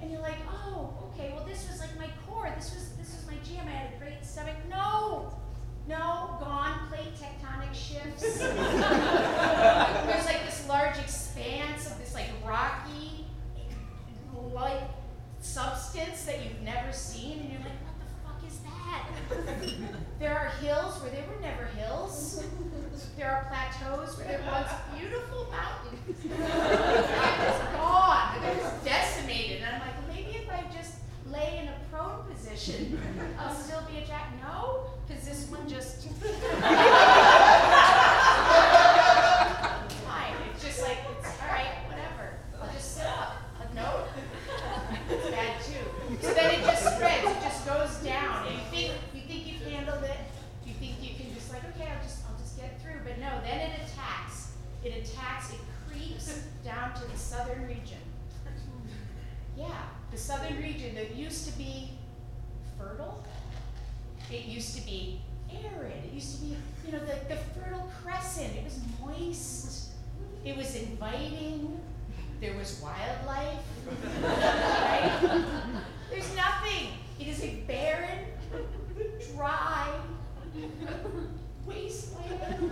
And 0.02 0.12
you're 0.12 0.22
like, 0.22 0.38
oh, 0.50 0.94
okay, 1.12 1.32
well 1.36 1.46
this 1.46 1.68
was 1.70 1.80
like 1.80 1.98
my 1.98 2.10
core. 2.26 2.52
This 2.56 2.74
was 2.74 2.90
this 2.98 3.16
was 3.16 3.26
my 3.28 3.38
jam. 3.44 3.68
I 3.68 3.72
had 3.72 3.94
a 3.94 3.98
great 3.98 4.26
stomach. 4.26 4.56
No! 4.70 5.34
No, 5.86 6.38
gone, 6.40 6.88
plate 6.88 7.14
tectonic 7.20 7.74
shifts. 7.74 8.38
There's 8.40 10.26
like 10.26 10.46
this 10.46 10.66
large 10.70 10.98
expanse 10.98 11.92
of 11.92 12.00
this 12.00 12.14
like 12.14 12.30
rocky 12.46 13.14
like 14.54 14.82
substance 15.42 16.24
that 16.24 16.44
you've 16.44 16.62
never 16.62 16.94
seen, 16.94 17.40
and 17.40 17.52
you're 17.52 17.62
like, 17.62 17.83
is 19.32 19.46
that? 19.46 19.60
there 20.20 20.38
are 20.38 20.50
hills 20.62 21.02
where 21.02 21.12
there 21.12 21.26
were 21.28 21.42
never 21.42 21.66
hills. 21.78 22.44
There 23.18 23.30
are 23.32 23.46
plateaus 23.46 24.18
where 24.18 24.28
there 24.28 24.42
once 24.50 24.72
beautiful 24.98 25.48
mountains. 25.52 26.18
it's 26.24 27.60
gone. 27.76 28.42
They're 28.42 28.74
decimated. 28.84 29.62
And 29.62 29.76
I'm 29.76 29.82
like, 29.82 30.08
maybe 30.10 30.38
if 30.38 30.50
I 30.50 30.64
just 30.76 30.96
lay 31.32 31.60
in 31.62 31.68
a 31.68 31.76
prone 31.92 32.24
position, 32.32 33.00
I'll 33.40 33.54
still 33.54 33.82
be 33.90 33.98
a 34.00 34.06
jack. 34.06 34.32
No, 34.42 34.86
because 35.08 35.26
this 35.26 35.50
one 35.50 35.68
just. 35.68 36.08
Fine. 40.04 40.36
It's 40.54 40.64
just 40.64 40.82
like 40.82 40.98
it's 41.20 41.42
all 41.42 41.48
right, 41.50 41.76
whatever. 41.88 42.40
I'll 42.62 42.72
just 42.74 42.96
sit 42.96 43.06
up. 43.06 43.36
But 43.60 43.74
no, 43.76 44.06
it's 45.10 45.30
bad 45.30 45.62
too. 45.62 45.86
So 46.22 46.34
then 46.34 46.60
it 46.60 46.64
just 46.64 46.96
spreads. 46.96 47.28
It 47.28 47.42
just 47.42 47.66
goes 47.66 47.96
down, 48.04 48.48
and 48.48 48.56
you 48.56 48.64
think 48.72 48.92
you 49.14 49.22
think 49.22 49.48
you've 49.48 49.62
handled 49.72 50.04
it. 50.04 50.18
You 50.66 50.74
think 50.74 50.96
you 51.02 51.16
can 51.16 51.34
just 51.34 51.52
like 51.52 51.64
okay, 51.76 51.90
I'll 51.92 52.04
just 52.04 52.20
I'll 52.30 52.38
just 52.38 52.58
get 52.58 52.82
through. 52.82 53.02
But 53.04 53.20
no, 53.20 53.40
then 53.44 53.60
it 53.72 53.80
attacks. 53.86 54.52
It 54.84 54.94
attacks. 55.04 55.52
It 55.54 55.60
creeps 55.90 56.44
down 56.64 56.94
to 56.96 57.06
the 57.12 57.18
southern 57.18 57.68
region. 57.68 58.00
Yeah, 59.58 59.84
the 60.12 60.18
southern 60.18 60.58
region 60.58 60.96
that 60.96 61.16
used 61.16 61.48
to 61.48 61.58
be 61.58 61.92
fertile. 62.78 63.24
It 64.32 64.46
used 64.74 64.86
to 64.86 64.92
be 64.92 65.22
arid. 65.52 66.06
It 66.06 66.14
used 66.14 66.36
to 66.36 66.42
be, 66.42 66.58
you 66.86 66.94
know, 66.94 67.00
the, 67.00 67.16
the 67.30 67.36
fertile 67.54 67.92
crescent. 68.02 68.56
It 68.56 68.64
was 68.64 68.80
moist. 69.00 69.92
It 70.44 70.58
was 70.58 70.76
inviting. 70.76 71.80
There 72.42 72.56
was 72.58 72.82
wildlife. 72.82 73.60
right? 74.24 75.44
There's 76.10 76.36
nothing. 76.36 76.90
It 77.20 77.28
is 77.28 77.44
a 77.44 77.56
barren, 77.68 78.20
dry 79.36 79.90
wasteland. 81.66 82.72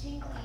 Jingle 0.00 0.37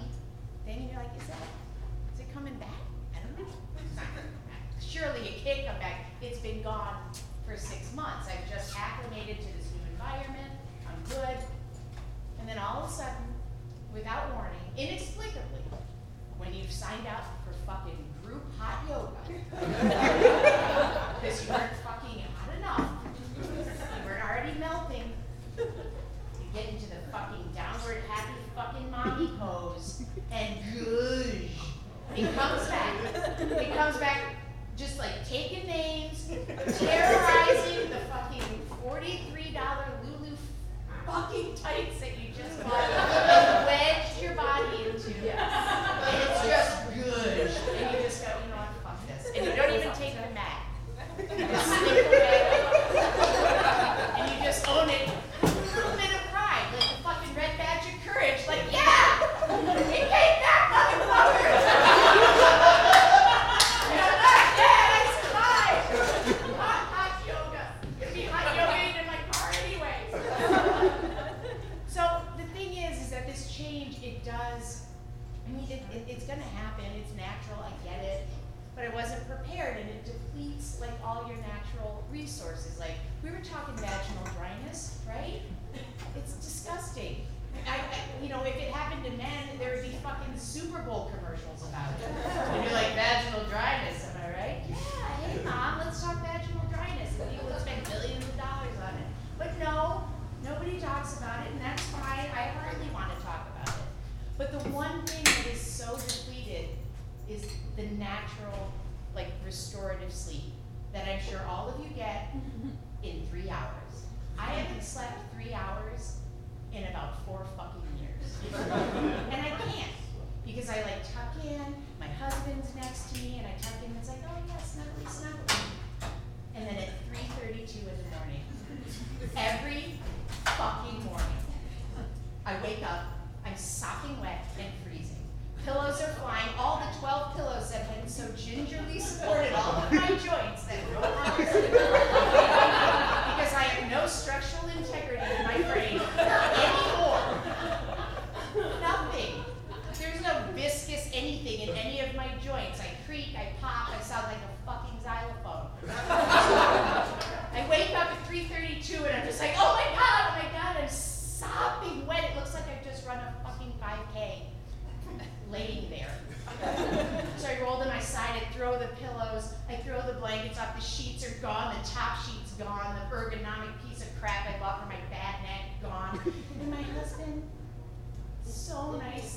gingerly 138.35 138.99
supported 138.99 139.53
all 139.53 139.83
of 139.83 139.91
my 139.91 140.07
joints. 140.07 140.62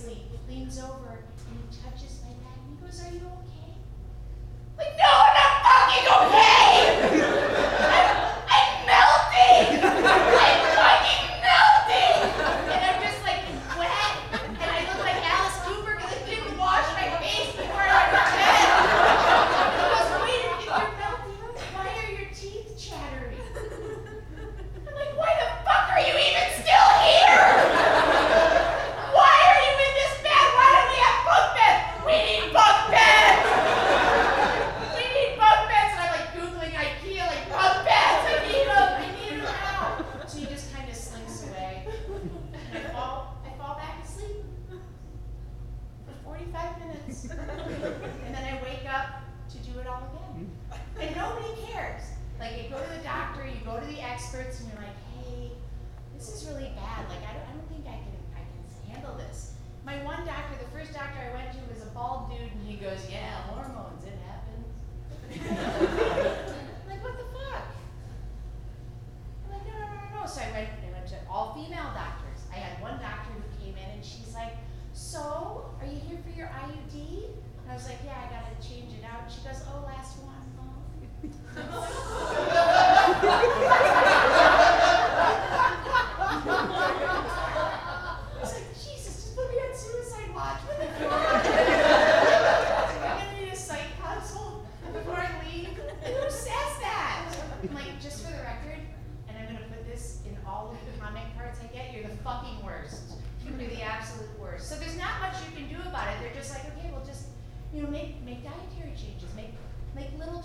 asleep, 0.06 0.24
leans 0.48 0.78
over 0.78 1.18
and 1.48 1.58
he 1.58 1.78
touches 1.82 2.20
my 2.22 2.32
back 2.44 2.56
and 2.62 2.78
he 2.78 2.84
goes, 2.84 3.00
Are 3.00 3.12
you 3.12 3.26
okay? 3.26 3.74
I'm 4.72 4.78
like, 4.78 4.96
no, 4.96 5.10
I'm 5.10 5.34
not 5.34 5.52
fucking 5.62 6.38
okay! 6.38 6.55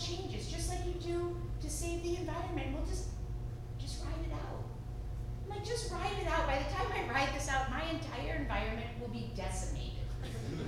Changes, 0.02 0.47
just 0.47 0.70
like 0.70 0.80
you 0.86 0.93
do 0.93 1.38
to 1.62 1.70
save 1.70 2.04
the 2.04 2.18
environment. 2.18 2.74
We'll 2.74 2.86
just 2.86 3.10
just 3.80 4.04
ride 4.04 4.26
it 4.26 4.34
out. 4.34 4.64
I'm 5.43 5.49
like, 5.49 5.66
just 5.66 5.91
ride 5.91 6.18
it 6.22 6.28
out. 6.28 6.47
By 6.47 6.58
the 6.58 6.74
time 6.74 6.88
I 6.91 7.12
ride 7.14 7.30
this 7.36 7.49
out, 7.49 7.70
my 7.70 7.84
entire 7.84 8.36
environment 8.36 8.88
will 8.99 9.10
be 9.10 9.32
decimated. 9.36 10.06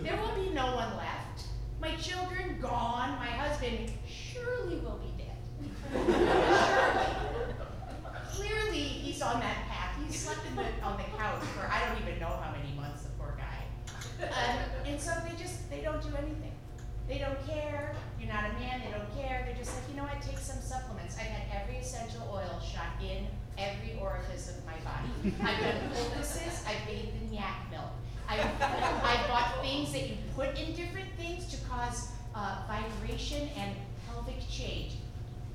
There 0.04 0.18
will 0.18 0.36
be 0.36 0.50
no 0.54 0.76
one 0.76 0.98
left. 0.98 1.44
My 1.82 1.96
children 1.96 2.58
gone. 2.62 3.18
My 3.18 3.28
husband 3.28 3.92
surely 4.08 4.78
will 4.78 5.00
be 5.00 5.14
dead. 5.18 5.38
Clearly, 8.32 8.80
he's 8.80 9.22
on 9.22 9.40
that 9.40 9.68
path. 9.70 9.96
He 10.06 10.14
slept 10.14 10.42
the, 10.56 10.86
on 10.86 10.98
the 10.98 11.04
couch 11.18 11.44
for 11.56 11.68
I 11.72 11.86
don't 11.88 12.02
even 12.02 12.20
know 12.20 12.28
how 12.42 12.52
many 12.52 12.74
months. 12.76 13.04
The 13.04 13.10
poor 13.18 13.38
guy. 13.38 13.66
Um, 14.24 14.58
and 14.86 15.00
so 15.00 15.12
they 15.28 15.42
just 15.42 15.70
they 15.70 15.82
don't 15.82 16.02
do 16.02 16.10
anything. 16.18 16.54
They 17.08 17.20
don't 17.20 17.48
care. 17.48 17.96
Not 18.34 18.50
a 18.50 18.54
man. 18.54 18.82
They 18.84 18.90
don't 18.90 19.14
care. 19.16 19.44
They're 19.46 19.56
just 19.56 19.76
like, 19.76 19.84
you 19.92 19.96
know 19.96 20.10
what? 20.10 20.20
Take 20.20 20.40
some 20.40 20.58
supplements. 20.60 21.18
I've 21.18 21.30
had 21.30 21.46
every 21.54 21.78
essential 21.78 22.28
oil 22.34 22.60
shot 22.60 22.98
in 23.00 23.28
every 23.60 23.96
orifice 24.02 24.50
of 24.50 24.66
my 24.66 24.74
body. 24.82 25.38
I've 25.44 25.62
done 25.62 25.92
poultices. 25.94 26.66
I've 26.66 26.84
bathed 26.88 27.14
in 27.22 27.32
yak 27.32 27.70
milk. 27.70 27.94
I've, 28.28 28.40
I've 28.42 29.28
bought 29.28 29.62
things 29.62 29.92
that 29.92 30.10
you 30.10 30.18
put 30.36 30.58
in 30.58 30.74
different 30.74 31.10
things 31.16 31.46
to 31.54 31.64
cause 31.70 32.10
uh, 32.34 32.64
vibration 32.68 33.50
and 33.56 33.76
pelvic 34.08 34.40
change. 34.50 34.94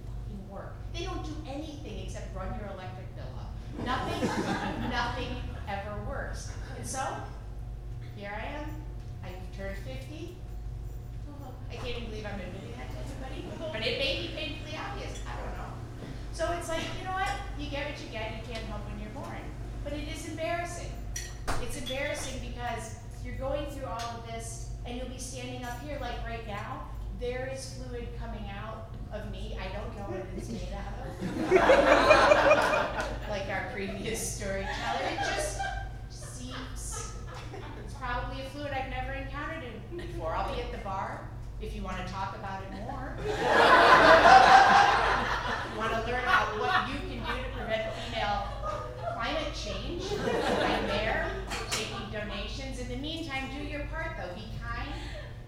Fucking 0.07 0.49
work. 0.49 0.75
They 0.95 1.03
don't 1.03 1.25
do 1.25 1.35
anything 1.49 2.05
except 2.05 2.37
run 2.37 2.47
your 2.61 2.69
electric 2.69 3.13
bill 3.17 3.35
up. 3.41 3.51
Nothing, 3.85 4.23
nothing 4.89 5.35
ever 5.67 5.97
works. 6.09 6.53
And 6.77 6.87
so, 6.87 7.03
here 8.15 8.31
I 8.33 8.47
am. 8.63 8.71
I 9.25 9.31
turned 9.57 9.79
50. 9.79 10.37
I 11.71 11.77
can't 11.77 11.89
even 11.89 12.05
believe 12.11 12.27
I'm 12.27 12.41
admitting 12.41 12.73
that 12.77 12.91
to 12.91 12.97
everybody, 13.05 13.45
but 13.73 13.87
it 13.87 13.99
may 13.99 14.23
be 14.23 14.29
painfully 14.35 14.79
obvious. 14.79 15.21
I 15.27 15.37
don't 15.37 15.57
know. 15.59 15.73
So 16.33 16.51
it's 16.59 16.69
like, 16.69 16.83
you 16.99 17.05
know 17.05 17.13
what? 17.13 17.29
You 17.59 17.71
get 17.71 17.91
what 17.91 18.01
you 18.01 18.09
get. 18.11 18.33
You 18.37 18.53
can't 18.53 18.65
help 18.67 18.81
when 18.89 19.01
you're 19.01 19.11
born. 19.11 19.43
But 19.85 19.93
it 19.93 20.09
is 20.09 20.29
embarrassing. 20.29 20.91
It's 21.63 21.79
embarrassing 21.79 22.41
because 22.41 22.97
you're 23.25 23.37
going 23.37 23.67
through 23.71 23.87
all 23.87 24.01
of 24.01 24.27
this 24.27 24.71
and 24.87 24.97
you'll 24.97 25.09
be 25.09 25.19
standing 25.19 25.65
up 25.65 25.81
here 25.83 25.99
like 26.01 26.25
right 26.25 26.47
now. 26.47 26.89
There 27.21 27.51
is 27.53 27.75
fluid 27.75 28.09
coming 28.19 28.45
out 28.49 28.91
of 29.13 29.31
me. 29.31 29.59
I 29.61 29.69
don't 29.77 29.95
know 29.97 30.05
what 30.15 30.25
it's 30.37 30.49
made 30.49 30.73
out 30.73 30.95
of. 31.05 31.09
like 33.29 33.49
our 33.51 33.71
previous 33.73 34.37
storyteller. 34.37 35.03
It 35.13 35.19
just 35.19 35.61
seeps. 36.11 37.13
It's 37.85 37.95
probably 37.95 38.43
a 38.43 38.49
fluid 38.51 38.71
I've 38.73 38.91
never 38.91 39.13
encountered 39.13 39.65
it 39.65 39.97
before. 39.97 40.35
I'll 40.35 40.55
be 40.55 40.61
at 40.61 40.71
the 40.71 40.79
bar 40.79 41.29
if 41.61 41.75
you 41.75 41.83
want 41.83 41.97
to 42.07 42.08
talk 42.19 42.35
about 42.37 42.63
it 42.63 42.73
more. 42.73 43.15
want 45.79 45.93
to 45.93 46.01
learn 46.11 46.23
about 46.25 46.59
what 46.59 46.89
you 46.89 46.99
can 47.07 47.21
do 47.23 47.43
to 47.45 47.51
prevent 47.57 47.95
female 47.95 48.43
climate 49.15 49.55
change? 49.55 50.03
I'm 50.65 50.87
there 50.89 51.31
taking 51.71 52.11
donations. 52.11 52.81
In 52.81 52.89
the 52.89 52.97
meantime, 52.97 53.51
do 53.57 53.63
your 53.63 53.85
part 53.87 54.17
though. 54.19 54.35
Be 54.35 54.49
kind. 54.61 54.93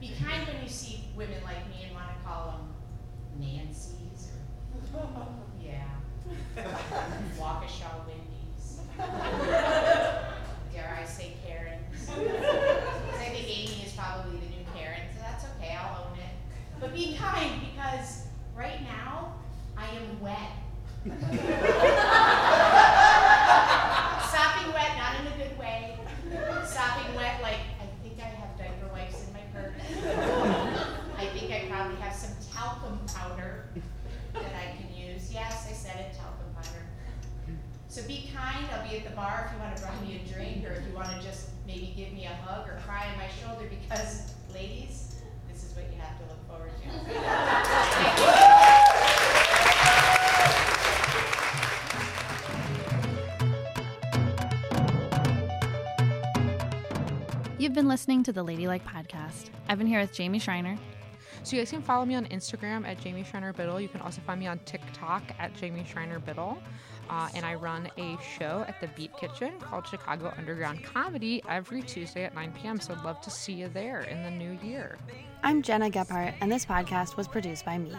Be 0.00 0.12
kind 0.22 0.46
when 0.46 0.62
you 0.62 0.68
see 0.68 1.08
women 1.16 1.42
like 1.42 1.68
me 1.70 1.86
and 1.86 1.94
want 1.94 2.06
to 2.16 2.24
call 2.24 2.46
them 2.52 2.72
Nancy's 3.40 4.28
or 4.94 5.26
yeah, 5.60 5.90
Waukesha 7.36 8.06
Wendy's. 8.06 8.78
Dare 10.72 10.98
I 11.02 11.04
say 11.04 11.32
Karens? 11.44 12.06
'Cause 12.06 12.16
I 12.16 13.28
think 13.30 13.46
Amy 13.48 13.82
is 13.84 13.92
probably 13.92 14.38
the 14.38 14.46
new 14.46 14.64
Karen, 14.72 15.02
so 15.16 15.20
that's 15.20 15.44
okay. 15.56 15.74
I'll 15.74 16.06
own 16.06 16.16
it. 16.18 16.24
But 16.80 16.94
be 16.94 17.14
kind 17.16 17.60
because 17.60 18.24
right 18.56 18.80
now 18.82 19.34
I 19.76 19.86
am 19.88 20.20
wet. 20.20 20.52
Sopping 24.30 24.72
wet, 24.72 24.96
not 24.96 25.20
in 25.20 25.26
a 25.26 25.36
good 25.36 25.58
way. 25.58 25.98
Sopping 26.64 27.14
wet, 27.14 27.42
like 27.42 27.60
I 27.80 27.86
think 28.02 28.18
I 28.18 28.28
have 28.40 28.56
diaper 28.56 28.88
wipes 28.92 29.22
in 29.26 29.32
my 29.34 29.44
purse. 29.52 29.74
I 31.18 31.26
think 31.36 31.52
I 31.52 31.68
probably 31.68 31.96
have 32.00 32.14
some 32.14 32.34
talcum 32.50 32.98
powder 33.14 33.66
that 34.32 34.54
I 34.54 34.76
can 34.76 34.88
use. 34.94 35.30
Yes, 35.32 35.66
I 35.68 35.72
said 35.74 35.96
it, 36.00 36.14
talcum 36.16 36.54
powder. 36.54 36.86
So 37.90 38.06
be 38.06 38.30
kind. 38.32 38.66
I'll 38.72 38.88
be 38.88 38.96
at 38.98 39.04
the 39.04 39.10
bar 39.16 39.46
if 39.48 39.52
you 39.52 39.58
want 39.60 39.76
to 39.76 39.82
buy 39.82 39.90
me 40.06 40.22
a 40.24 40.32
drink 40.32 40.64
or 40.64 40.70
if 40.74 40.86
you 40.86 40.94
want 40.94 41.10
to 41.10 41.20
just 41.26 41.48
maybe 41.66 41.92
give 41.96 42.12
me 42.12 42.24
a 42.24 42.28
hug 42.28 42.68
or 42.68 42.78
cry 42.86 43.10
on 43.10 43.18
my 43.18 43.26
shoulder 43.42 43.68
because, 43.68 44.32
ladies, 44.54 45.16
this 45.50 45.64
is 45.64 45.74
what 45.74 45.86
you 45.92 45.98
have 45.98 46.16
to 46.18 46.24
look 46.28 46.38
forward 46.46 46.70
to. 46.70 46.86
You've 57.58 57.74
been 57.74 57.88
listening 57.88 58.22
to 58.22 58.32
the 58.32 58.44
Ladylike 58.44 58.86
Podcast. 58.86 59.50
I've 59.68 59.78
been 59.78 59.88
here 59.88 60.00
with 60.00 60.12
Jamie 60.12 60.38
Shriner. 60.38 60.78
So 61.42 61.56
you 61.56 61.62
guys 61.62 61.70
can 61.70 61.82
follow 61.82 62.04
me 62.04 62.14
on 62.14 62.26
Instagram 62.26 62.86
at 62.86 63.00
Jamie 63.00 63.24
Shriner 63.24 63.52
Biddle. 63.52 63.80
You 63.80 63.88
can 63.88 64.02
also 64.02 64.20
find 64.26 64.38
me 64.38 64.46
on 64.46 64.58
TikTok 64.60 65.22
at 65.38 65.54
Jamie 65.54 65.84
Shriner 65.90 66.18
Biddle. 66.20 66.58
Uh, 67.08 67.28
and 67.34 67.44
I 67.44 67.54
run 67.54 67.88
a 67.98 68.16
show 68.38 68.64
at 68.68 68.80
the 68.80 68.88
Beat 68.88 69.10
Kitchen 69.16 69.58
called 69.58 69.86
Chicago 69.86 70.32
Underground 70.36 70.84
Comedy 70.84 71.42
every 71.48 71.82
Tuesday 71.82 72.24
at 72.24 72.34
9 72.34 72.52
p.m. 72.52 72.78
So 72.78 72.94
I'd 72.94 73.02
love 73.02 73.20
to 73.22 73.30
see 73.30 73.54
you 73.54 73.68
there 73.68 74.02
in 74.02 74.22
the 74.22 74.30
new 74.30 74.58
year. 74.62 74.98
I'm 75.42 75.62
Gena 75.62 75.90
Gephart, 75.90 76.34
and 76.40 76.52
this 76.52 76.64
podcast 76.66 77.16
was 77.16 77.26
produced 77.26 77.64
by 77.64 77.78
me. 77.78 77.92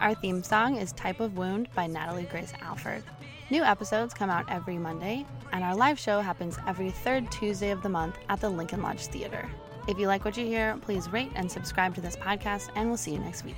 Our 0.00 0.14
theme 0.14 0.42
song 0.42 0.76
is 0.76 0.92
Type 0.92 1.20
of 1.20 1.36
Wound 1.36 1.68
by 1.74 1.86
Natalie 1.86 2.28
Grace 2.30 2.52
Alford. 2.62 3.02
New 3.50 3.62
episodes 3.62 4.14
come 4.14 4.30
out 4.30 4.50
every 4.50 4.78
Monday, 4.78 5.26
and 5.52 5.62
our 5.62 5.76
live 5.76 5.98
show 5.98 6.20
happens 6.20 6.56
every 6.66 6.90
third 6.90 7.30
Tuesday 7.30 7.70
of 7.70 7.82
the 7.82 7.88
month 7.88 8.16
at 8.28 8.40
the 8.40 8.48
Lincoln 8.48 8.82
Lodge 8.82 9.06
Theater. 9.06 9.48
If 9.86 9.98
you 9.98 10.08
like 10.08 10.24
what 10.24 10.36
you 10.36 10.44
hear, 10.44 10.76
please 10.82 11.12
rate 11.12 11.30
and 11.36 11.50
subscribe 11.50 11.94
to 11.94 12.00
this 12.00 12.16
podcast, 12.16 12.70
and 12.74 12.88
we'll 12.88 12.96
see 12.96 13.12
you 13.12 13.20
next 13.20 13.44
week. 13.44 13.56